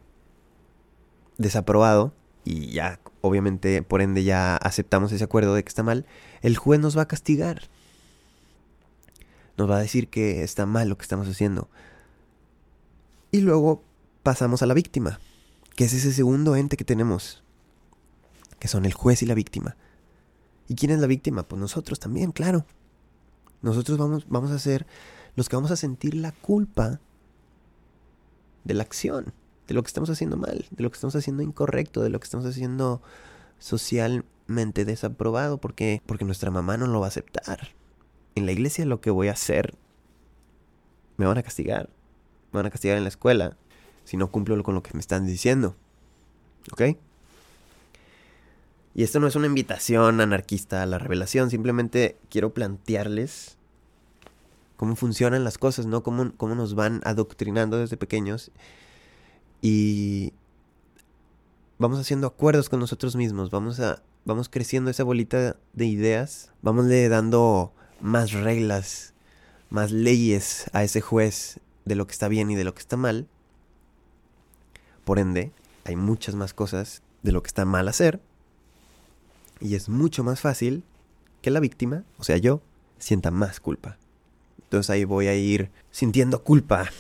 desaprobado, 1.38 2.14
y 2.44 2.72
ya 2.72 3.00
obviamente 3.28 3.82
por 3.82 4.02
ende 4.02 4.24
ya 4.24 4.58
aceptamos 4.58 5.12
ese 5.12 5.24
acuerdo 5.24 5.54
de 5.54 5.64
que 5.64 5.70
está 5.70 5.84
mal, 5.84 6.06
el 6.42 6.58
juez 6.58 6.80
nos 6.80 6.98
va 6.98 7.04
a 7.04 7.08
castigar. 7.08 7.62
Nos 9.58 9.70
va 9.70 9.78
a 9.78 9.82
decir 9.82 10.10
que 10.10 10.44
está 10.44 10.66
mal 10.66 10.90
lo 10.90 10.98
que 10.98 11.04
estamos 11.04 11.28
haciendo. 11.28 11.70
Y 13.32 13.42
luego 13.42 13.84
pasamos 14.24 14.62
a 14.62 14.66
la 14.66 14.74
víctima, 14.74 15.20
que 15.76 15.86
es 15.86 15.94
ese 15.94 16.14
segundo 16.14 16.56
ente 16.56 16.78
que 16.78 16.86
tenemos, 16.86 17.44
que 18.60 18.68
son 18.68 18.86
el 18.86 18.94
juez 18.94 19.22
y 19.24 19.26
la 19.26 19.34
víctima. 19.34 19.76
¿Y 20.68 20.76
quién 20.76 20.92
es 20.92 21.00
la 21.00 21.08
víctima? 21.08 21.44
Pues 21.44 21.60
nosotros 21.60 22.00
también, 22.00 22.32
claro. 22.32 22.66
Nosotros 23.62 23.98
vamos, 23.98 24.26
vamos 24.28 24.52
a 24.52 24.60
ser 24.60 24.86
los 25.36 25.50
que 25.50 25.56
vamos 25.56 25.72
a 25.72 25.76
sentir 25.76 26.16
la 26.16 26.32
culpa 26.32 27.00
de 28.64 28.74
la 28.74 28.84
acción, 28.84 29.34
de 29.68 29.74
lo 29.74 29.84
que 29.84 29.88
estamos 29.88 30.10
haciendo 30.10 30.38
mal, 30.38 30.66
de 30.70 30.84
lo 30.84 30.90
que 30.90 30.96
estamos 30.96 31.16
haciendo 31.16 31.44
incorrecto, 31.44 32.02
de 32.02 32.10
lo 32.10 32.20
que 32.20 32.26
estamos 32.26 32.46
haciendo 32.46 33.02
socialmente 33.60 34.86
desaprobado, 34.86 35.58
porque, 35.58 36.02
porque 36.06 36.26
nuestra 36.26 36.52
mamá 36.52 36.78
no 36.78 36.88
lo 36.88 37.00
va 37.00 37.08
a 37.08 37.10
aceptar. 37.10 37.70
En 38.36 38.46
la 38.46 38.52
iglesia 38.52 38.86
lo 38.86 39.02
que 39.02 39.10
voy 39.10 39.28
a 39.28 39.34
hacer, 39.34 39.76
me 41.18 41.26
van 41.26 41.38
a 41.38 41.44
castigar, 41.44 41.90
me 42.52 42.58
van 42.58 42.68
a 42.68 42.70
castigar 42.70 42.98
en 42.98 43.04
la 43.04 43.10
escuela, 43.10 43.58
si 44.06 44.16
no 44.16 44.32
cumplo 44.32 44.62
con 44.64 44.76
lo 44.76 44.84
que 44.84 44.94
me 44.94 45.00
están 45.00 45.26
diciendo. 45.26 45.76
¿Ok? 46.72 46.98
Y 48.96 49.04
esto 49.04 49.20
no 49.20 49.28
es 49.28 49.36
una 49.36 49.48
invitación 49.48 50.22
anarquista 50.22 50.82
a 50.82 50.86
la 50.86 50.98
revelación, 50.98 51.50
simplemente 51.50 52.18
quiero 52.30 52.54
plantearles 52.54 53.58
cómo 54.76 54.96
funcionan 54.96 55.44
las 55.44 55.58
cosas, 55.58 55.86
¿no? 55.86 56.04
Cómo, 56.04 56.32
cómo 56.38 56.56
nos 56.56 56.74
van 56.74 57.02
adoctrinando 57.04 57.78
desde 57.78 57.98
pequeños. 57.98 58.52
Y 59.62 60.34
vamos 61.80 62.00
haciendo 62.00 62.28
acuerdos 62.28 62.70
con 62.70 62.80
nosotros 62.80 63.16
mismos, 63.16 63.50
vamos 63.50 63.80
a 63.80 64.02
vamos 64.28 64.50
creciendo 64.50 64.92
esa 64.92 65.06
bolita 65.06 65.56
de 65.72 65.86
ideas, 65.86 66.52
vamos 66.62 66.86
le 66.86 67.08
dando 67.08 67.72
más 68.02 68.34
reglas, 68.34 69.14
más 69.70 69.92
leyes 69.92 70.70
a 70.74 70.84
ese 70.84 71.00
juez 71.00 71.62
de 71.86 71.96
lo 71.96 72.08
que 72.08 72.12
está 72.12 72.28
bien 72.28 72.52
y 72.52 72.56
de 72.56 72.66
lo 72.66 72.74
que 72.74 72.82
está 72.82 72.98
mal. 72.98 73.26
Por 75.06 75.18
ende, 75.18 75.54
hay 75.86 75.96
muchas 75.96 76.36
más 76.36 76.54
cosas 76.54 77.02
de 77.24 77.32
lo 77.32 77.42
que 77.42 77.48
está 77.48 77.64
mal 77.64 77.88
hacer 77.88 78.20
y 79.62 79.76
es 79.76 79.88
mucho 79.88 80.26
más 80.26 80.42
fácil 80.42 80.84
que 81.42 81.50
la 81.50 81.62
víctima, 81.62 82.04
o 82.18 82.26
sea 82.26 82.36
yo, 82.36 82.62
sienta 83.00 83.32
más 83.32 83.62
culpa. 83.62 83.98
Entonces 84.64 84.90
ahí 84.90 85.06
voy 85.06 85.28
a 85.28 85.36
ir 85.36 85.72
sintiendo 85.92 86.44
culpa. 86.44 86.92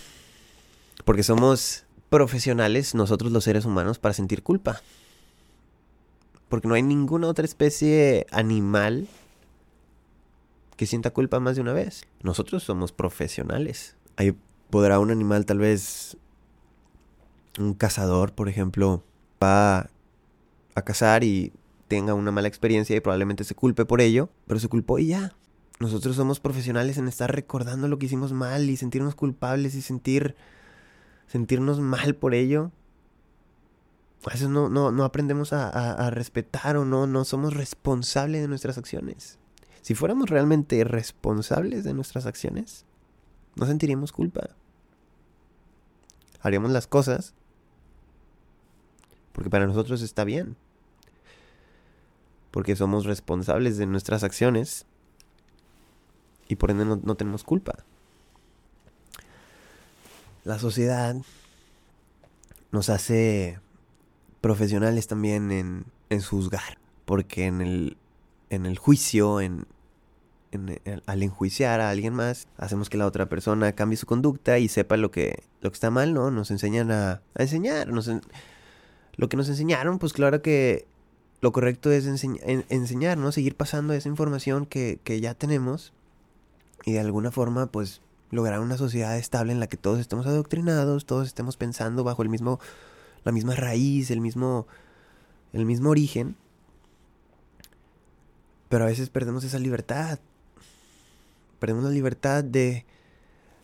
Porque 1.03 1.23
somos 1.23 1.83
profesionales, 2.09 2.95
nosotros 2.95 3.31
los 3.31 3.43
seres 3.43 3.65
humanos, 3.65 3.99
para 3.99 4.13
sentir 4.13 4.43
culpa. 4.43 4.81
Porque 6.49 6.67
no 6.67 6.75
hay 6.75 6.83
ninguna 6.83 7.27
otra 7.27 7.45
especie 7.45 8.25
animal 8.31 9.07
que 10.77 10.85
sienta 10.85 11.09
culpa 11.09 11.39
más 11.39 11.55
de 11.55 11.61
una 11.61 11.73
vez. 11.73 12.05
Nosotros 12.21 12.63
somos 12.63 12.91
profesionales. 12.91 13.95
Ahí 14.15 14.35
podrá 14.69 14.99
un 14.99 15.11
animal, 15.11 15.45
tal 15.45 15.59
vez 15.59 16.17
un 17.59 17.73
cazador, 17.73 18.33
por 18.33 18.47
ejemplo, 18.47 19.03
va 19.43 19.89
a 20.75 20.81
cazar 20.83 21.23
y 21.23 21.51
tenga 21.87 22.13
una 22.13 22.31
mala 22.31 22.47
experiencia 22.47 22.95
y 22.95 22.99
probablemente 22.99 23.43
se 23.43 23.55
culpe 23.55 23.85
por 23.85 24.01
ello, 24.01 24.29
pero 24.45 24.59
se 24.59 24.67
culpó 24.67 24.99
y 24.99 25.07
ya. 25.07 25.33
Nosotros 25.79 26.15
somos 26.15 26.39
profesionales 26.39 26.97
en 26.97 27.07
estar 27.07 27.33
recordando 27.33 27.87
lo 27.87 27.99
que 27.99 28.07
hicimos 28.07 28.33
mal 28.33 28.69
y 28.69 28.77
sentirnos 28.77 29.15
culpables 29.15 29.75
y 29.75 29.81
sentir 29.81 30.35
sentirnos 31.27 31.79
mal 31.79 32.15
por 32.15 32.33
ello. 32.33 32.71
A 34.25 34.31
veces 34.31 34.49
no, 34.49 34.69
no, 34.69 34.91
no 34.91 35.03
aprendemos 35.03 35.53
a, 35.53 35.69
a, 35.69 36.09
respetar 36.09 36.75
o 36.75 36.85
no, 36.85 37.07
no 37.07 37.23
somos 37.23 37.53
responsables 37.53 38.41
de 38.41 38.47
nuestras 38.47 38.77
acciones. 38.77 39.37
Si 39.81 39.93
fuéramos 39.95 40.29
realmente 40.29 40.83
responsables 40.83 41.83
de 41.83 41.93
nuestras 41.93 42.25
acciones, 42.25 42.85
no 43.55 43.65
sentiríamos 43.65 44.11
culpa. 44.11 44.49
Haríamos 46.41 46.71
las 46.71 46.87
cosas 46.87 47.35
porque 49.31 49.49
para 49.49 49.67
nosotros 49.67 50.01
está 50.01 50.23
bien 50.23 50.57
porque 52.57 52.75
somos 52.75 53.05
responsables 53.05 53.77
de 53.77 53.85
nuestras 53.85 54.23
acciones 54.23 54.87
y 56.47 56.55
por 56.55 56.71
ende 56.71 56.85
no, 56.85 57.15
tenemos 57.15 57.43
culpa. 57.43 57.83
La 60.47 60.59
sociedad 60.59 61.13
nos 62.71 62.89
hace 62.89 63.59
profesionales 64.39 65.07
también 65.07 65.51
en, 65.51 65.83
en 66.09 66.21
juzgar, 66.21 66.77
porque 67.03 67.47
en 67.47 67.59
el, 67.59 67.97
en 68.49 68.65
el 68.65 68.77
juicio, 68.77 69.41
en, 69.41 69.67
al 71.05 71.23
enjuiciar 71.23 71.81
a 71.81 71.89
alguien 71.89 72.13
más, 72.13 72.47
hacemos 72.55 72.89
que 72.89 72.95
la 72.95 73.05
otra 73.05 73.27
persona 73.27 73.73
cambie 73.73 73.97
su 73.97 74.05
conducta 74.05 74.57
y 74.57 74.69
sepa 74.69 74.95
lo 74.95 75.11
que, 75.11 75.43
lo 75.59 75.69
que 75.69 75.73
está 75.75 75.91
mal, 75.91 76.13
¿no? 76.13 76.31
Nos 76.31 76.49
enseñan 76.49 76.91
a, 76.91 77.21
a 77.35 77.41
enseñar. 77.41 77.89
Nos 77.89 78.09
lo 79.17 79.27
que 79.27 79.35
nos 79.35 79.49
enseñaron, 79.49 79.99
pues 79.99 80.13
claro 80.13 80.41
que 80.41 80.87
lo 81.41 81.51
correcto 81.51 81.91
es 81.91 82.05
enseñar, 82.05 83.17
¿no? 83.17 83.33
Seguir 83.33 83.57
pasando 83.57 83.91
esa 83.91 84.07
información 84.07 84.65
que, 84.65 85.01
que, 85.03 85.19
ya 85.19 85.33
tenemos 85.33 85.91
y 86.85 86.93
de 86.93 87.01
alguna 87.01 87.31
forma, 87.31 87.65
pues, 87.65 87.99
lograr 88.31 88.59
una 88.59 88.77
sociedad 88.77 89.17
estable 89.17 89.51
en 89.53 89.59
la 89.59 89.67
que 89.67 89.77
todos 89.77 89.99
estemos 89.99 90.27
adoctrinados, 90.27 91.05
todos 91.05 91.27
estemos 91.27 91.57
pensando 91.57 92.03
bajo 92.03 92.23
el 92.23 92.29
mismo, 92.29 92.59
la 93.23 93.31
misma 93.31 93.55
raíz, 93.55 94.11
el 94.11 94.21
mismo, 94.21 94.67
el 95.53 95.65
mismo 95.65 95.89
origen. 95.89 96.35
Pero 98.69 98.83
a 98.83 98.87
veces 98.87 99.09
perdemos 99.09 99.43
esa 99.43 99.59
libertad. 99.59 100.19
Perdemos 101.59 101.85
la 101.85 101.89
libertad 101.89 102.43
de, 102.43 102.85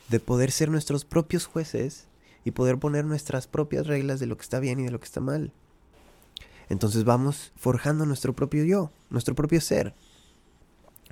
de 0.10 0.20
poder 0.20 0.51
ser 0.51 0.70
nuestros 0.70 1.05
propios 1.05 1.46
jueces 1.46 2.08
y 2.46 2.51
poder 2.51 2.79
poner 2.79 3.05
nuestras 3.05 3.48
propias 3.48 3.88
reglas 3.88 4.20
de 4.20 4.27
lo 4.27 4.38
que 4.38 4.43
está 4.43 4.60
bien 4.60 4.79
y 4.79 4.84
de 4.84 4.91
lo 4.91 5.00
que 5.00 5.05
está 5.05 5.20
mal. 5.20 5.51
Entonces 6.70 7.03
vamos 7.03 7.51
forjando 7.55 8.05
nuestro 8.05 8.34
propio 8.34 8.63
yo, 8.63 8.91
nuestro 9.10 9.36
propio 9.36 9.62
ser. 9.62 9.93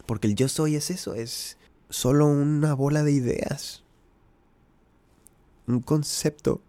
Porque 0.06 0.28
el 0.28 0.36
yo 0.36 0.48
soy 0.48 0.76
es 0.76 0.90
eso, 0.90 1.14
es 1.14 1.58
solo 1.92 2.26
una 2.26 2.74
bola 2.74 3.04
de 3.04 3.12
ideas. 3.12 3.84
Un 5.68 5.82
concepto 5.82 6.62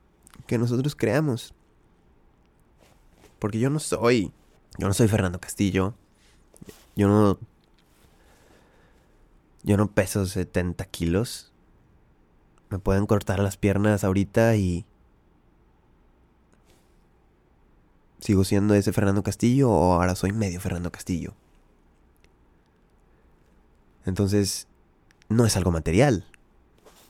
que 0.46 0.58
nosotros 0.58 0.94
creamos. 0.94 1.54
Porque 3.38 3.58
yo 3.58 3.70
no 3.70 3.78
soy, 3.78 4.32
yo 4.78 4.86
no 4.86 4.92
soy 4.92 5.08
Fernando 5.08 5.40
Castillo. 5.40 5.94
Yo 6.94 7.08
no, 7.08 7.38
yo 9.62 9.76
no 9.78 9.90
peso 9.90 10.26
70 10.26 10.84
kilos. 10.86 11.50
Me 12.68 12.78
pueden 12.78 13.06
cortar 13.06 13.38
las 13.38 13.56
piernas 13.56 14.04
ahorita 14.04 14.56
y 14.56 14.84
¿Sigo 18.22 18.44
siendo 18.44 18.74
ese 18.74 18.92
Fernando 18.92 19.24
Castillo 19.24 19.68
o 19.68 19.94
ahora 19.94 20.14
soy 20.14 20.30
medio 20.30 20.60
Fernando 20.60 20.92
Castillo? 20.92 21.34
Entonces, 24.06 24.68
no 25.32 25.46
es 25.46 25.56
algo 25.56 25.70
material, 25.70 26.26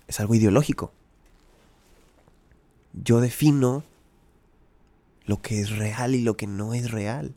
es 0.09 0.21
algo 0.21 0.35
ideológico. 0.35 0.93
Yo 2.93 3.21
defino 3.21 3.85
lo 5.25 5.41
que 5.41 5.61
es 5.61 5.77
real 5.77 6.15
y 6.15 6.23
lo 6.23 6.37
que 6.37 6.47
no 6.47 6.75
es 6.75 6.91
real. 6.91 7.35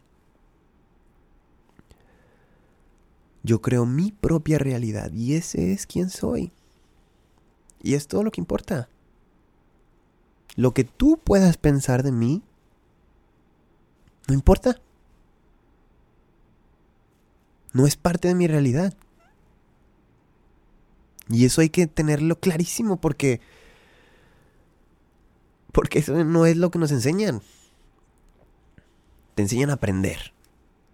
Yo 3.44 3.62
creo 3.62 3.86
mi 3.86 4.12
propia 4.12 4.58
realidad 4.58 5.12
y 5.14 5.36
ese 5.36 5.72
es 5.72 5.86
quien 5.86 6.10
soy. 6.10 6.52
Y 7.84 7.94
es 7.94 8.08
todo 8.08 8.24
lo 8.24 8.32
que 8.32 8.42
importa. 8.42 8.90
Lo 10.56 10.74
que 10.74 10.84
tú 10.84 11.20
puedas 11.24 11.58
pensar 11.58 12.02
de 12.02 12.12
mí 12.12 12.42
no 14.28 14.34
importa. 14.34 14.82
No 17.74 17.86
es 17.86 17.96
parte 17.96 18.28
de 18.28 18.36
mi 18.36 18.48
realidad. 18.48 18.96
Y 21.30 21.46
eso 21.46 21.62
hay 21.62 21.70
que 21.70 21.88
tenerlo 21.88 22.40
clarísimo 22.40 22.98
porque... 22.98 23.42
Porque 25.72 26.00
eso 26.00 26.24
no 26.24 26.46
es 26.46 26.56
lo 26.56 26.72
que 26.72 26.80
nos 26.80 26.92
enseñan. 26.92 27.42
Te 29.34 29.42
enseñan 29.42 29.70
a 29.70 29.74
aprender. 29.74 30.34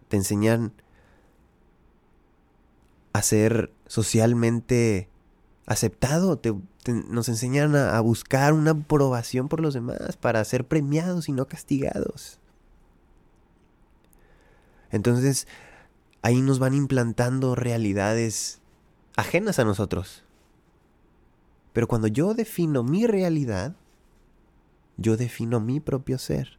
Te 0.08 0.18
enseñan 0.18 0.74
a 3.14 3.22
ser 3.22 3.72
socialmente 3.86 5.08
aceptado. 5.68 6.40
Te, 6.40 6.56
nos 6.88 7.30
enseñan 7.30 7.76
a, 7.76 7.96
a 7.96 8.02
buscar 8.02 8.54
una 8.54 8.72
aprobación 8.72 9.50
por 9.50 9.60
los 9.60 9.76
demás 9.76 10.18
para 10.20 10.44
ser 10.46 10.68
premiados 10.68 11.30
y 11.30 11.34
no 11.34 11.48
castigados. 11.48 12.40
Entonces, 14.90 15.48
ahí 16.24 16.42
nos 16.42 16.58
van 16.58 16.74
implantando 16.74 17.54
realidades 17.54 18.61
ajenas 19.22 19.60
a 19.60 19.66
nosotros. 19.66 20.24
Pero 21.74 21.88
cuando 21.88 22.08
yo 22.08 22.34
defino 22.34 22.84
mi 22.84 23.08
realidad, 23.08 23.76
yo 24.98 25.18
defino 25.18 25.60
mi 25.60 25.80
propio 25.80 26.18
ser. 26.18 26.58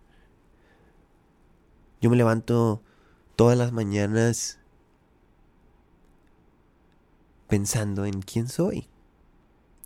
Yo 2.00 2.10
me 2.10 2.16
levanto 2.16 2.82
todas 3.36 3.56
las 3.56 3.72
mañanas 3.72 4.58
pensando 7.48 8.06
en 8.06 8.22
quién 8.22 8.48
soy. 8.48 8.88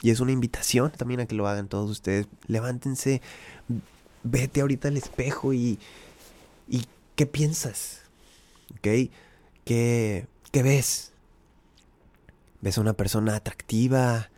Y 0.01 0.11
es 0.11 0.21
una 0.21 0.33
invitación 0.33 0.93
también 0.93 1.21
a 1.21 1.27
que 1.27 1.35
lo 1.35 1.49
hagan 1.49 1.69
todos 1.69 1.91
ustedes. 1.91 2.29
Levántense, 2.47 3.23
vete 4.23 4.61
ahorita 4.61 4.89
al 4.89 4.97
espejo 4.97 5.53
y, 5.53 5.79
y 6.69 6.87
¿qué 7.17 7.27
piensas? 7.27 8.03
¿Ok? 8.73 9.11
¿Qué, 9.65 10.27
¿Qué 10.53 10.63
ves? 10.63 11.13
¿Ves 12.61 12.79
a 12.79 12.81
una 12.81 12.95
persona 12.95 13.37
atractiva? 13.37 14.31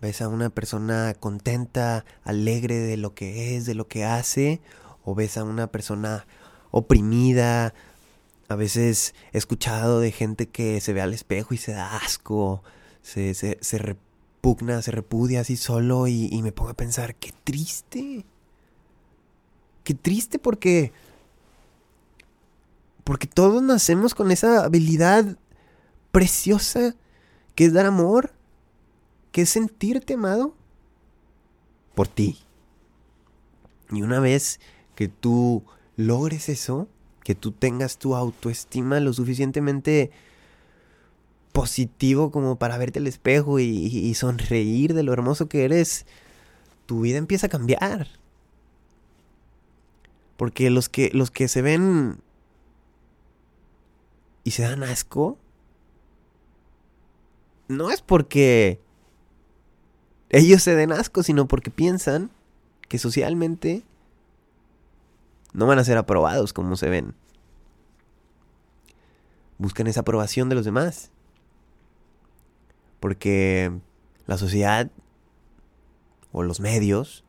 ¿Ves 0.00 0.20
a 0.22 0.28
una 0.28 0.50
persona 0.50 1.14
contenta, 1.18 2.04
alegre 2.22 2.76
de 2.76 2.96
lo 2.96 3.14
que 3.14 3.56
es, 3.56 3.66
de 3.66 3.74
lo 3.74 3.88
que 3.88 4.04
hace? 4.04 4.60
¿O 5.04 5.14
ves 5.14 5.36
a 5.36 5.44
una 5.44 5.68
persona 5.68 6.26
oprimida? 6.70 7.74
A 8.48 8.54
veces 8.54 9.14
he 9.32 9.38
escuchado 9.38 10.00
de 10.00 10.12
gente 10.12 10.48
que 10.48 10.80
se 10.80 10.92
ve 10.92 11.00
al 11.00 11.14
espejo 11.14 11.54
y 11.54 11.56
se 11.56 11.72
da 11.72 11.96
asco, 11.96 12.62
se, 13.02 13.34
se, 13.34 13.58
se 13.60 13.78
repugna, 13.78 14.82
se 14.82 14.90
repudia 14.90 15.40
así 15.40 15.56
solo 15.56 16.06
y, 16.06 16.28
y 16.30 16.42
me 16.42 16.52
pongo 16.52 16.70
a 16.70 16.74
pensar, 16.74 17.14
qué 17.16 17.32
triste. 17.44 18.24
Qué 19.82 19.94
triste 19.94 20.38
porque... 20.38 20.92
Porque 23.04 23.28
todos 23.28 23.62
nacemos 23.62 24.14
con 24.14 24.32
esa 24.32 24.64
habilidad 24.64 25.36
preciosa 26.10 26.96
que 27.56 27.64
es 27.64 27.72
dar 27.72 27.86
amor, 27.86 28.32
que 29.32 29.42
es 29.42 29.50
sentirte 29.50 30.14
amado 30.14 30.54
por 31.96 32.06
ti. 32.06 32.38
Y 33.90 34.02
una 34.02 34.20
vez 34.20 34.60
que 34.94 35.08
tú 35.08 35.64
logres 35.96 36.48
eso, 36.48 36.86
que 37.24 37.34
tú 37.34 37.50
tengas 37.50 37.98
tu 37.98 38.14
autoestima 38.14 39.00
lo 39.00 39.12
suficientemente 39.12 40.12
positivo 41.52 42.30
como 42.30 42.56
para 42.56 42.76
verte 42.76 42.98
al 42.98 43.06
espejo 43.06 43.58
y, 43.58 43.64
y, 43.64 44.14
sonreír 44.14 44.92
de 44.92 45.02
lo 45.02 45.14
hermoso 45.14 45.48
que 45.48 45.64
eres, 45.64 46.04
tu 46.84 47.00
vida 47.00 47.16
empieza 47.16 47.46
a 47.46 47.50
cambiar. 47.50 48.08
Porque 50.36 50.68
los 50.68 50.90
que, 50.90 51.10
los 51.14 51.30
que 51.30 51.48
se 51.48 51.62
ven 51.62 52.20
y 54.44 54.50
se 54.50 54.62
dan 54.62 54.82
asco, 54.82 55.38
no 57.68 57.90
es 57.90 58.00
porque 58.02 58.80
ellos 60.30 60.62
se 60.62 60.74
den 60.74 60.92
asco, 60.92 61.22
sino 61.22 61.46
porque 61.46 61.70
piensan 61.70 62.30
que 62.88 62.98
socialmente 62.98 63.84
no 65.52 65.66
van 65.66 65.78
a 65.78 65.84
ser 65.84 65.98
aprobados 65.98 66.52
como 66.52 66.76
se 66.76 66.88
ven. 66.88 67.14
Buscan 69.58 69.86
esa 69.86 70.00
aprobación 70.00 70.48
de 70.48 70.54
los 70.54 70.64
demás. 70.64 71.10
Porque 73.00 73.72
la 74.26 74.36
sociedad 74.36 74.90
o 76.32 76.42
los 76.42 76.60
medios, 76.60 77.24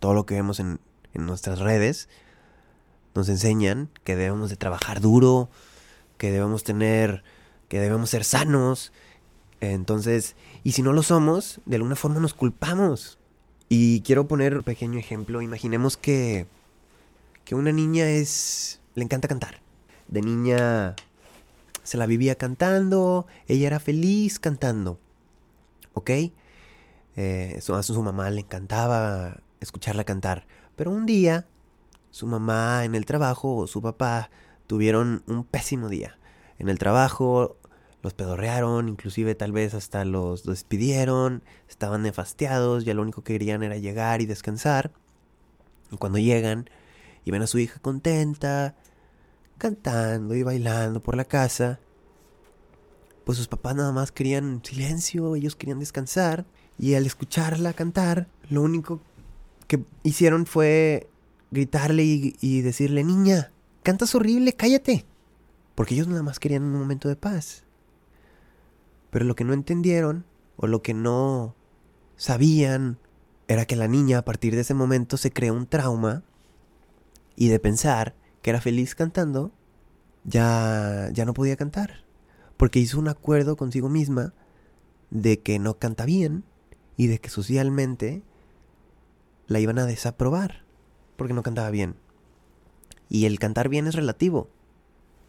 todo 0.00 0.14
lo 0.14 0.26
que 0.26 0.34
vemos 0.34 0.60
en, 0.60 0.80
en 1.12 1.26
nuestras 1.26 1.60
redes, 1.60 2.08
nos 3.14 3.28
enseñan 3.28 3.90
que 4.02 4.16
debemos 4.16 4.50
de 4.50 4.56
trabajar 4.56 5.00
duro, 5.00 5.48
que 6.18 6.32
debemos 6.32 6.64
tener, 6.64 7.22
que 7.68 7.78
debemos 7.78 8.10
ser 8.10 8.24
sanos, 8.24 8.92
entonces, 9.72 10.36
y 10.62 10.72
si 10.72 10.82
no 10.82 10.92
lo 10.92 11.02
somos, 11.02 11.60
de 11.66 11.76
alguna 11.76 11.96
forma 11.96 12.20
nos 12.20 12.34
culpamos. 12.34 13.18
Y 13.68 14.02
quiero 14.02 14.28
poner 14.28 14.56
un 14.56 14.62
pequeño 14.62 14.98
ejemplo. 14.98 15.42
Imaginemos 15.42 15.96
que, 15.96 16.46
que 17.44 17.54
una 17.54 17.72
niña 17.72 18.08
es... 18.08 18.80
le 18.94 19.04
encanta 19.04 19.28
cantar. 19.28 19.60
De 20.08 20.20
niña 20.20 20.94
se 21.82 21.96
la 21.98 22.06
vivía 22.06 22.34
cantando, 22.36 23.26
ella 23.46 23.66
era 23.68 23.80
feliz 23.80 24.38
cantando. 24.38 24.98
¿Ok? 25.92 26.10
Eh, 27.16 27.60
a 27.68 27.82
su 27.82 28.02
mamá 28.02 28.30
le 28.30 28.40
encantaba 28.40 29.40
escucharla 29.60 30.04
cantar. 30.04 30.46
Pero 30.76 30.90
un 30.90 31.06
día, 31.06 31.46
su 32.10 32.26
mamá 32.26 32.84
en 32.84 32.94
el 32.94 33.06
trabajo 33.06 33.56
o 33.56 33.66
su 33.66 33.80
papá 33.82 34.30
tuvieron 34.66 35.22
un 35.26 35.44
pésimo 35.44 35.88
día. 35.88 36.18
En 36.58 36.68
el 36.68 36.78
trabajo 36.78 37.56
los 38.04 38.12
pedorrearon, 38.12 38.90
inclusive 38.90 39.34
tal 39.34 39.50
vez 39.50 39.72
hasta 39.72 40.04
los 40.04 40.44
despidieron, 40.44 41.42
estaban 41.70 42.02
nefasteados, 42.02 42.84
ya 42.84 42.92
lo 42.92 43.00
único 43.00 43.24
que 43.24 43.32
querían 43.32 43.62
era 43.62 43.78
llegar 43.78 44.20
y 44.20 44.26
descansar. 44.26 44.92
Y 45.90 45.96
cuando 45.96 46.18
llegan 46.18 46.68
y 47.24 47.30
ven 47.30 47.40
a 47.40 47.46
su 47.46 47.58
hija 47.58 47.80
contenta, 47.80 48.76
cantando 49.56 50.34
y 50.34 50.42
bailando 50.42 51.02
por 51.02 51.16
la 51.16 51.24
casa, 51.24 51.80
pues 53.24 53.38
sus 53.38 53.48
papás 53.48 53.74
nada 53.74 53.90
más 53.90 54.12
querían 54.12 54.60
silencio, 54.62 55.34
ellos 55.34 55.56
querían 55.56 55.78
descansar, 55.78 56.44
y 56.78 56.94
al 56.94 57.06
escucharla 57.06 57.72
cantar, 57.72 58.28
lo 58.50 58.60
único 58.60 59.00
que 59.66 59.82
hicieron 60.02 60.44
fue 60.44 61.08
gritarle 61.50 62.04
y, 62.04 62.36
y 62.42 62.60
decirle, 62.60 63.02
niña, 63.02 63.50
cantas 63.82 64.14
horrible, 64.14 64.52
cállate. 64.52 65.06
Porque 65.74 65.94
ellos 65.94 66.06
nada 66.06 66.22
más 66.22 66.38
querían 66.38 66.64
un 66.64 66.78
momento 66.78 67.08
de 67.08 67.16
paz. 67.16 67.63
Pero 69.14 69.26
lo 69.26 69.36
que 69.36 69.44
no 69.44 69.52
entendieron 69.52 70.24
o 70.56 70.66
lo 70.66 70.82
que 70.82 70.92
no 70.92 71.54
sabían 72.16 72.98
era 73.46 73.64
que 73.64 73.76
la 73.76 73.86
niña 73.86 74.18
a 74.18 74.24
partir 74.24 74.56
de 74.56 74.62
ese 74.62 74.74
momento 74.74 75.18
se 75.18 75.32
creó 75.32 75.54
un 75.54 75.68
trauma 75.68 76.24
y 77.36 77.46
de 77.46 77.60
pensar 77.60 78.16
que 78.42 78.50
era 78.50 78.60
feliz 78.60 78.96
cantando, 78.96 79.52
ya, 80.24 81.10
ya 81.12 81.24
no 81.26 81.32
podía 81.32 81.54
cantar. 81.54 82.04
Porque 82.56 82.80
hizo 82.80 82.98
un 82.98 83.06
acuerdo 83.06 83.56
consigo 83.56 83.88
misma 83.88 84.34
de 85.10 85.38
que 85.38 85.60
no 85.60 85.78
canta 85.78 86.06
bien 86.06 86.42
y 86.96 87.06
de 87.06 87.20
que 87.20 87.30
socialmente 87.30 88.24
la 89.46 89.60
iban 89.60 89.78
a 89.78 89.86
desaprobar 89.86 90.64
porque 91.14 91.34
no 91.34 91.44
cantaba 91.44 91.70
bien. 91.70 91.94
Y 93.08 93.26
el 93.26 93.38
cantar 93.38 93.68
bien 93.68 93.86
es 93.86 93.94
relativo. 93.94 94.48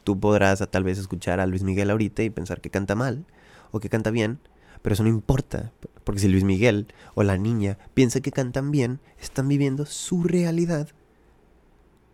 Tú 0.03 0.19
podrás 0.19 0.67
tal 0.71 0.83
vez 0.83 0.97
escuchar 0.97 1.39
a 1.39 1.45
Luis 1.45 1.61
Miguel 1.61 1.91
ahorita 1.91 2.23
y 2.23 2.31
pensar 2.31 2.61
que 2.61 2.71
canta 2.71 2.95
mal, 2.95 3.27
o 3.71 3.79
que 3.79 3.89
canta 3.89 4.11
bien, 4.11 4.39
pero 4.81 4.93
eso 4.93 5.03
no 5.03 5.09
importa, 5.09 5.71
porque 6.03 6.21
si 6.21 6.27
Luis 6.27 6.43
Miguel 6.43 6.93
o 7.15 7.23
la 7.23 7.37
niña 7.37 7.79
piensa 7.95 8.21
que 8.21 8.31
cantan 8.31 8.69
bien, 8.69 8.99
están 9.19 9.47
viviendo 9.47 9.87
su 9.87 10.23
realidad, 10.23 10.89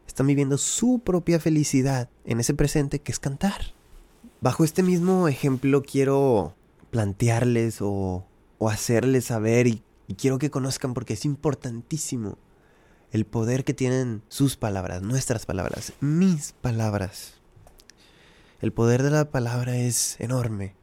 están 0.08 0.28
viviendo 0.28 0.58
su 0.58 1.00
propia 1.00 1.40
felicidad 1.40 2.10
en 2.24 2.40
ese 2.40 2.54
presente 2.54 3.00
que 3.00 3.12
es 3.12 3.20
cantar. 3.20 3.74
Bajo 4.40 4.64
este 4.64 4.84
mismo 4.84 5.28
ejemplo 5.28 5.84
quiero 5.84 6.56
plantearles 6.92 7.82
o, 7.82 8.26
o 8.58 8.70
hacerles 8.70 9.26
saber 9.26 9.68
y, 9.68 9.84
y 10.08 10.16
quiero 10.16 10.40
que 10.40 10.50
conozcan 10.50 10.94
porque 10.94 11.16
es 11.16 11.26
importantísimo 11.26 12.38
el 13.12 13.26
poder 13.26 13.66
que 13.66 13.74
tienen 13.74 14.24
sus 14.30 14.56
palabras, 14.56 15.02
nuestras 15.02 15.46
palabras, 15.46 15.92
mis 16.00 16.54
palabras. 16.54 17.34
El 18.62 18.72
poder 18.72 19.04
de 19.04 19.10
la 19.10 19.30
palabra 19.30 19.76
es 19.76 20.16
enorme 20.22 20.80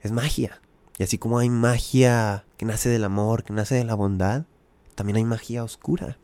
es 0.00 0.12
magia. 0.12 0.60
Y 0.98 1.02
así 1.02 1.18
como 1.18 1.38
hay 1.38 1.48
magia 1.48 2.44
que 2.56 2.66
nace 2.66 2.88
del 2.88 3.04
amor, 3.04 3.44
que 3.44 3.52
nace 3.52 3.74
de 3.74 3.84
la 3.84 3.94
bondad, 3.94 4.44
también 4.94 5.16
hay 5.16 5.24
magia 5.24 5.64
oscura, 5.64 6.18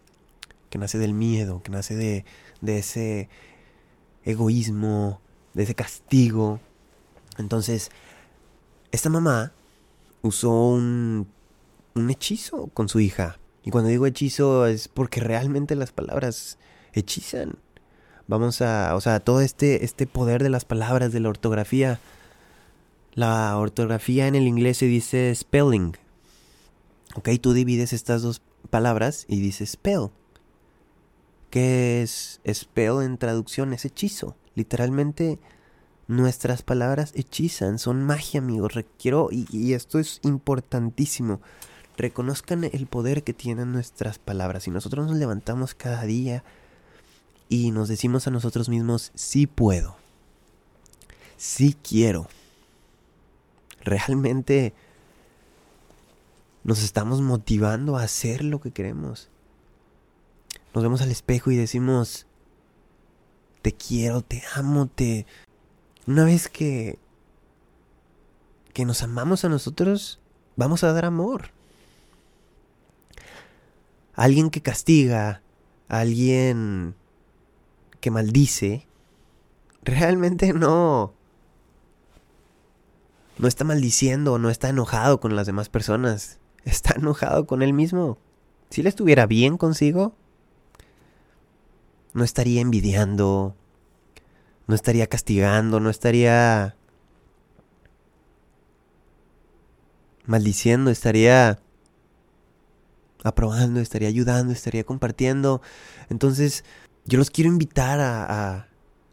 que 0.68 0.78
nace 0.78 0.98
del 0.98 1.14
miedo, 1.14 1.62
que 1.62 1.70
nace 1.70 1.96
de, 1.96 2.24
de 2.60 2.78
ese 2.78 3.28
egoísmo, 4.24 5.20
de 5.54 5.62
ese 5.62 5.74
castigo. 5.74 6.60
Entonces, 7.38 7.90
esta 8.92 9.08
mamá 9.08 9.52
usó 10.22 10.50
un, 10.50 11.28
un 11.94 12.10
hechizo 12.10 12.68
con 12.68 12.88
su 12.88 13.00
hija. 13.00 13.38
Y 13.64 13.70
cuando 13.70 13.90
digo 13.90 14.06
hechizo 14.06 14.66
es 14.66 14.88
porque 14.88 15.20
realmente 15.20 15.74
las 15.74 15.92
palabras 15.92 16.58
hechizan. 16.92 17.58
Vamos 18.28 18.60
a, 18.60 18.94
o 18.94 19.00
sea, 19.00 19.20
todo 19.20 19.40
este, 19.40 19.84
este 19.84 20.06
poder 20.06 20.42
de 20.42 20.50
las 20.50 20.64
palabras, 20.64 21.12
de 21.12 21.20
la 21.20 21.28
ortografía, 21.28 21.98
la 23.16 23.58
ortografía 23.58 24.28
en 24.28 24.36
el 24.36 24.46
inglés 24.46 24.76
se 24.76 24.86
dice 24.86 25.34
spelling. 25.34 25.96
Ok, 27.16 27.30
tú 27.40 27.54
divides 27.54 27.92
estas 27.92 28.22
dos 28.22 28.42
palabras 28.70 29.24
y 29.26 29.40
dices 29.40 29.70
spell. 29.70 30.10
¿Qué 31.50 32.02
es 32.02 32.40
spell 32.46 33.02
en 33.02 33.16
traducción? 33.16 33.72
Es 33.72 33.84
hechizo. 33.86 34.36
Literalmente 34.54 35.38
nuestras 36.08 36.62
palabras 36.62 37.12
hechizan, 37.16 37.78
son 37.78 38.04
magia, 38.04 38.40
amigos. 38.40 38.74
Requiero, 38.74 39.30
y, 39.32 39.46
y 39.50 39.72
esto 39.72 39.98
es 39.98 40.20
importantísimo. 40.22 41.40
reconozcan 41.96 42.64
el 42.64 42.86
poder 42.86 43.22
que 43.24 43.32
tienen 43.32 43.72
nuestras 43.72 44.18
palabras. 44.18 44.64
Si 44.64 44.70
nosotros 44.70 45.06
nos 45.06 45.16
levantamos 45.16 45.74
cada 45.74 46.04
día 46.04 46.44
y 47.48 47.70
nos 47.70 47.88
decimos 47.88 48.26
a 48.26 48.30
nosotros 48.30 48.68
mismos, 48.68 49.12
sí 49.14 49.46
puedo, 49.46 49.96
sí 51.36 51.76
quiero, 51.82 52.28
realmente 53.86 54.74
nos 56.64 56.82
estamos 56.82 57.22
motivando 57.22 57.96
a 57.96 58.02
hacer 58.02 58.44
lo 58.44 58.60
que 58.60 58.72
queremos. 58.72 59.30
Nos 60.74 60.82
vemos 60.82 61.00
al 61.00 61.10
espejo 61.10 61.50
y 61.50 61.56
decimos, 61.56 62.26
te 63.62 63.72
quiero, 63.72 64.20
te 64.22 64.42
amo, 64.54 64.86
te... 64.86 65.26
Una 66.06 66.24
vez 66.24 66.48
que... 66.48 66.98
que 68.74 68.84
nos 68.84 69.02
amamos 69.02 69.44
a 69.44 69.48
nosotros, 69.48 70.18
vamos 70.56 70.84
a 70.84 70.92
dar 70.92 71.04
amor. 71.04 71.50
Alguien 74.14 74.50
que 74.50 74.60
castiga, 74.60 75.42
alguien 75.88 76.94
que 78.00 78.10
maldice, 78.10 78.86
realmente 79.82 80.52
no... 80.52 81.14
No 83.38 83.48
está 83.48 83.64
maldiciendo, 83.64 84.38
no 84.38 84.50
está 84.50 84.68
enojado 84.68 85.20
con 85.20 85.36
las 85.36 85.46
demás 85.46 85.68
personas. 85.68 86.38
Está 86.64 86.94
enojado 86.96 87.46
con 87.46 87.62
él 87.62 87.72
mismo. 87.72 88.18
Si 88.70 88.80
él 88.80 88.86
estuviera 88.86 89.26
bien 89.26 89.56
consigo, 89.56 90.14
no 92.12 92.24
estaría 92.24 92.60
envidiando, 92.60 93.54
no 94.66 94.74
estaría 94.74 95.06
castigando, 95.06 95.80
no 95.80 95.90
estaría 95.90 96.74
maldiciendo, 100.24 100.90
estaría 100.90 101.60
aprobando, 103.22 103.80
estaría 103.80 104.08
ayudando, 104.08 104.52
estaría 104.52 104.84
compartiendo. 104.84 105.60
Entonces, 106.08 106.64
yo 107.04 107.18
los 107.18 107.30
quiero 107.30 107.50
invitar 107.50 108.00
a, 108.00 108.68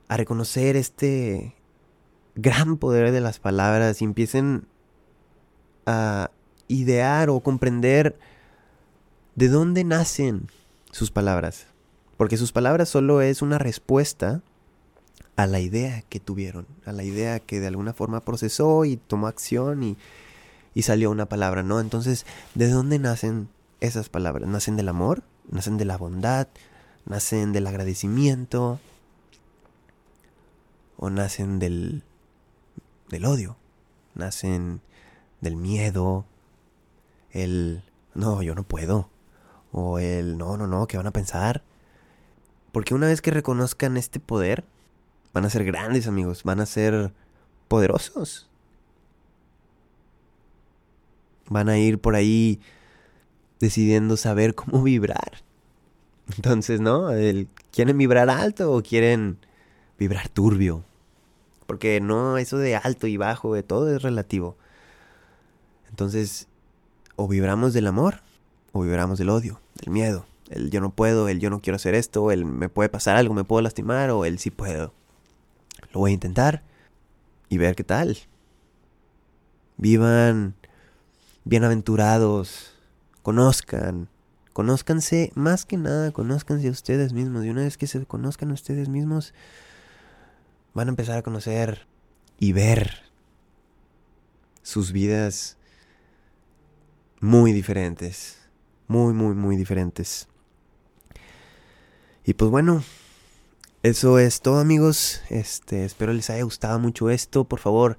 a, 0.07 0.17
reconocer 0.17 0.75
este 0.75 1.55
gran 2.35 2.77
poder 2.77 3.11
de 3.11 3.21
las 3.21 3.39
palabras 3.39 4.01
y 4.01 4.05
empiecen 4.05 4.67
a 5.85 6.31
idear 6.67 7.29
o 7.29 7.39
comprender 7.41 8.17
de 9.35 9.47
dónde 9.49 9.83
nacen 9.83 10.47
sus 10.91 11.11
palabras. 11.11 11.67
Porque 12.17 12.37
sus 12.37 12.51
palabras 12.51 12.89
solo 12.89 13.21
es 13.21 13.41
una 13.41 13.57
respuesta 13.57 14.41
a 15.35 15.47
la 15.47 15.59
idea 15.59 16.03
que 16.09 16.19
tuvieron, 16.19 16.67
a 16.85 16.91
la 16.91 17.03
idea 17.03 17.39
que 17.39 17.59
de 17.59 17.67
alguna 17.67 17.93
forma 17.93 18.21
procesó 18.21 18.85
y 18.85 18.97
tomó 18.97 19.27
acción 19.27 19.83
y, 19.83 19.97
y 20.73 20.83
salió 20.83 21.09
una 21.09 21.27
palabra, 21.27 21.63
¿no? 21.63 21.79
Entonces, 21.79 22.25
¿de 22.53 22.69
dónde 22.69 22.99
nacen 22.99 23.49
esas 23.79 24.09
palabras? 24.09 24.47
¿Nacen 24.47 24.77
del 24.77 24.89
amor? 24.89 25.23
¿Nacen 25.49 25.77
de 25.77 25.85
la 25.85 25.97
bondad? 25.97 26.47
¿Nacen 27.05 27.51
del 27.51 27.67
agradecimiento? 27.67 28.79
¿O 30.97 31.09
nacen 31.09 31.57
del, 31.57 32.03
del 33.09 33.25
odio? 33.25 33.57
¿Nacen 34.15 34.81
del 35.41 35.55
miedo? 35.55 36.25
El, 37.31 37.83
no, 38.13 38.41
yo 38.41 38.55
no 38.55 38.63
puedo. 38.63 39.09
O 39.71 39.99
el, 39.99 40.37
no, 40.37 40.57
no, 40.57 40.67
no, 40.67 40.87
¿qué 40.87 40.97
van 40.97 41.07
a 41.07 41.11
pensar? 41.11 41.63
Porque 42.71 42.93
una 42.93 43.07
vez 43.07 43.21
que 43.21 43.31
reconozcan 43.31 43.97
este 43.97 44.19
poder, 44.19 44.63
van 45.33 45.45
a 45.45 45.49
ser 45.49 45.63
grandes 45.63 46.07
amigos, 46.07 46.43
van 46.43 46.59
a 46.59 46.65
ser 46.65 47.11
poderosos. 47.67 48.49
Van 51.49 51.69
a 51.69 51.77
ir 51.77 51.99
por 51.99 52.15
ahí 52.15 52.59
decidiendo 53.59 54.17
saber 54.17 54.55
cómo 54.55 54.83
vibrar. 54.83 55.43
Entonces, 56.35 56.79
¿no? 56.79 57.09
¿Quieren 57.71 57.97
vibrar 57.97 58.29
alto 58.29 58.71
o 58.71 58.81
quieren 58.81 59.37
vibrar 59.97 60.29
turbio? 60.29 60.83
Porque 61.73 61.99
no, 62.01 62.37
eso 62.37 62.57
de 62.57 62.75
alto 62.75 63.07
y 63.07 63.17
bajo, 63.17 63.53
de 63.53 63.63
todo 63.63 63.93
es 63.95 64.01
relativo. 64.01 64.57
Entonces, 65.89 66.47
o 67.15 67.27
vibramos 67.27 67.73
del 67.73 67.87
amor 67.87 68.21
o 68.71 68.81
vibramos 68.81 69.17
del 69.17 69.29
odio, 69.29 69.59
del 69.75 69.91
miedo 69.91 70.25
el 70.53 70.69
yo 70.69 70.81
no 70.81 70.91
puedo, 70.91 71.27
el 71.29 71.39
yo 71.39 71.49
no 71.49 71.61
quiero 71.61 71.75
hacer 71.75 71.95
esto, 71.95 72.31
el 72.31 72.45
me 72.45 72.69
puede 72.69 72.89
pasar 72.89 73.15
algo, 73.15 73.33
me 73.33 73.43
puedo 73.43 73.61
lastimar 73.61 74.11
o 74.11 74.25
el 74.25 74.39
sí 74.39 74.51
puedo. 74.51 74.93
Lo 75.93 76.01
voy 76.01 76.11
a 76.11 76.13
intentar 76.13 76.63
y 77.49 77.57
ver 77.57 77.75
qué 77.75 77.83
tal. 77.83 78.17
Vivan 79.77 80.55
bienaventurados, 81.43 82.75
conozcan, 83.21 84.07
conózcanse 84.53 85.31
más 85.35 85.65
que 85.65 85.77
nada, 85.77 86.11
conózcanse 86.11 86.67
a 86.67 86.71
ustedes 86.71 87.13
mismos 87.13 87.45
y 87.45 87.49
una 87.49 87.63
vez 87.63 87.77
que 87.77 87.87
se 87.87 88.05
conozcan 88.05 88.51
a 88.51 88.53
ustedes 88.53 88.89
mismos 88.89 89.33
van 90.73 90.87
a 90.87 90.91
empezar 90.91 91.17
a 91.17 91.23
conocer 91.23 91.87
y 92.39 92.51
ver 92.53 93.03
sus 94.61 94.91
vidas 94.91 95.57
muy 97.19 97.53
diferentes, 97.53 98.39
muy, 98.87 99.13
muy, 99.13 99.35
muy 99.35 99.55
diferentes. 99.55 100.27
Y 102.25 102.33
pues 102.33 102.49
bueno, 102.49 102.83
eso 103.83 104.17
es 104.17 104.41
todo 104.41 104.59
amigos. 104.59 105.21
Este, 105.29 105.85
espero 105.85 106.13
les 106.13 106.29
haya 106.29 106.43
gustado 106.43 106.79
mucho 106.79 107.09
esto. 107.09 107.43
Por 107.43 107.59
favor, 107.59 107.97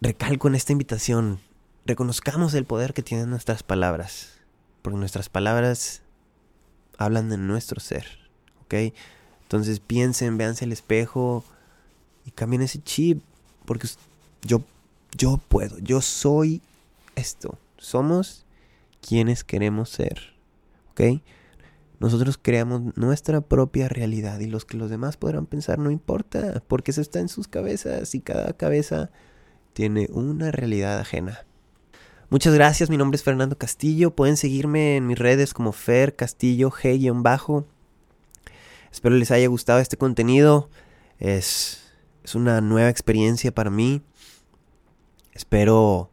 recalco 0.00 0.48
en 0.48 0.54
esta 0.54 0.72
invitación. 0.72 1.40
Reconozcamos 1.86 2.54
el 2.54 2.64
poder 2.64 2.94
que 2.94 3.02
tienen 3.02 3.30
nuestras 3.30 3.62
palabras. 3.62 4.38
Porque 4.82 4.98
nuestras 4.98 5.30
palabras 5.30 6.02
hablan 6.98 7.30
de 7.30 7.38
nuestro 7.38 7.80
ser. 7.80 8.04
¿Ok? 8.64 8.94
Entonces 9.42 9.80
piensen, 9.80 10.36
véanse 10.36 10.66
el 10.66 10.72
espejo 10.72 11.44
y 12.24 12.30
cambien 12.30 12.62
ese 12.62 12.82
chip. 12.82 13.22
Porque 13.64 13.88
yo, 14.42 14.62
yo 15.16 15.40
puedo, 15.48 15.78
yo 15.78 16.00
soy 16.00 16.60
esto. 17.14 17.58
Somos 17.78 18.44
quienes 19.00 19.44
queremos 19.44 19.90
ser. 19.90 20.34
¿Ok? 20.90 21.22
Nosotros 22.00 22.38
creamos 22.40 22.96
nuestra 22.96 23.40
propia 23.40 23.88
realidad 23.88 24.40
y 24.40 24.46
los 24.46 24.64
que 24.64 24.76
los 24.76 24.90
demás 24.90 25.16
podrán 25.16 25.46
pensar 25.46 25.78
no 25.78 25.90
importa, 25.90 26.62
porque 26.68 26.90
eso 26.90 27.00
está 27.00 27.20
en 27.20 27.28
sus 27.28 27.48
cabezas 27.48 28.14
y 28.14 28.20
cada 28.20 28.52
cabeza 28.52 29.10
tiene 29.72 30.08
una 30.12 30.50
realidad 30.50 30.98
ajena. 30.98 31.46
Muchas 32.30 32.52
gracias, 32.54 32.90
mi 32.90 32.96
nombre 32.96 33.16
es 33.16 33.22
Fernando 33.22 33.56
Castillo, 33.56 34.14
pueden 34.14 34.36
seguirme 34.36 34.96
en 34.96 35.06
mis 35.06 35.18
redes 35.18 35.54
como 35.54 35.72
Fer 35.72 36.16
Castillo 36.16 36.70
G-bajo. 36.70 37.66
Espero 38.90 39.16
les 39.16 39.30
haya 39.30 39.46
gustado 39.48 39.78
este 39.78 39.96
contenido, 39.96 40.68
es, 41.18 41.83
es 42.24 42.34
una 42.34 42.60
nueva 42.62 42.88
experiencia 42.88 43.54
para 43.54 43.70
mí. 43.70 44.02
Espero, 45.32 46.10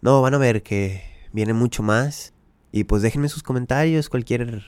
no, 0.00 0.22
van 0.22 0.34
a 0.34 0.38
ver 0.38 0.62
que 0.62 1.02
viene 1.32 1.52
mucho 1.52 1.82
más. 1.82 2.32
Y 2.70 2.84
pues 2.84 3.02
déjenme 3.02 3.28
sus 3.28 3.42
comentarios, 3.42 4.08
cualquier 4.08 4.62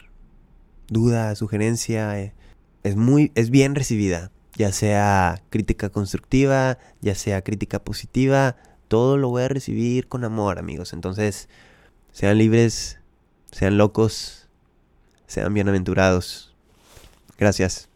duda, 0.88 1.34
sugerencia, 1.36 2.20
eh, 2.20 2.34
es 2.82 2.96
muy, 2.96 3.32
es 3.34 3.50
bien 3.50 3.74
recibida. 3.74 4.30
Ya 4.56 4.72
sea 4.72 5.42
crítica 5.48 5.88
constructiva, 5.88 6.78
ya 7.00 7.14
sea 7.14 7.42
crítica 7.42 7.82
positiva, 7.82 8.56
todo 8.88 9.16
lo 9.16 9.30
voy 9.30 9.44
a 9.44 9.48
recibir 9.48 10.08
con 10.08 10.24
amor, 10.24 10.58
amigos. 10.58 10.92
Entonces, 10.92 11.48
sean 12.12 12.38
libres, 12.38 13.00
sean 13.50 13.78
locos, 13.78 14.48
sean 15.26 15.54
bienaventurados. 15.54 16.54
Gracias. 17.38 17.93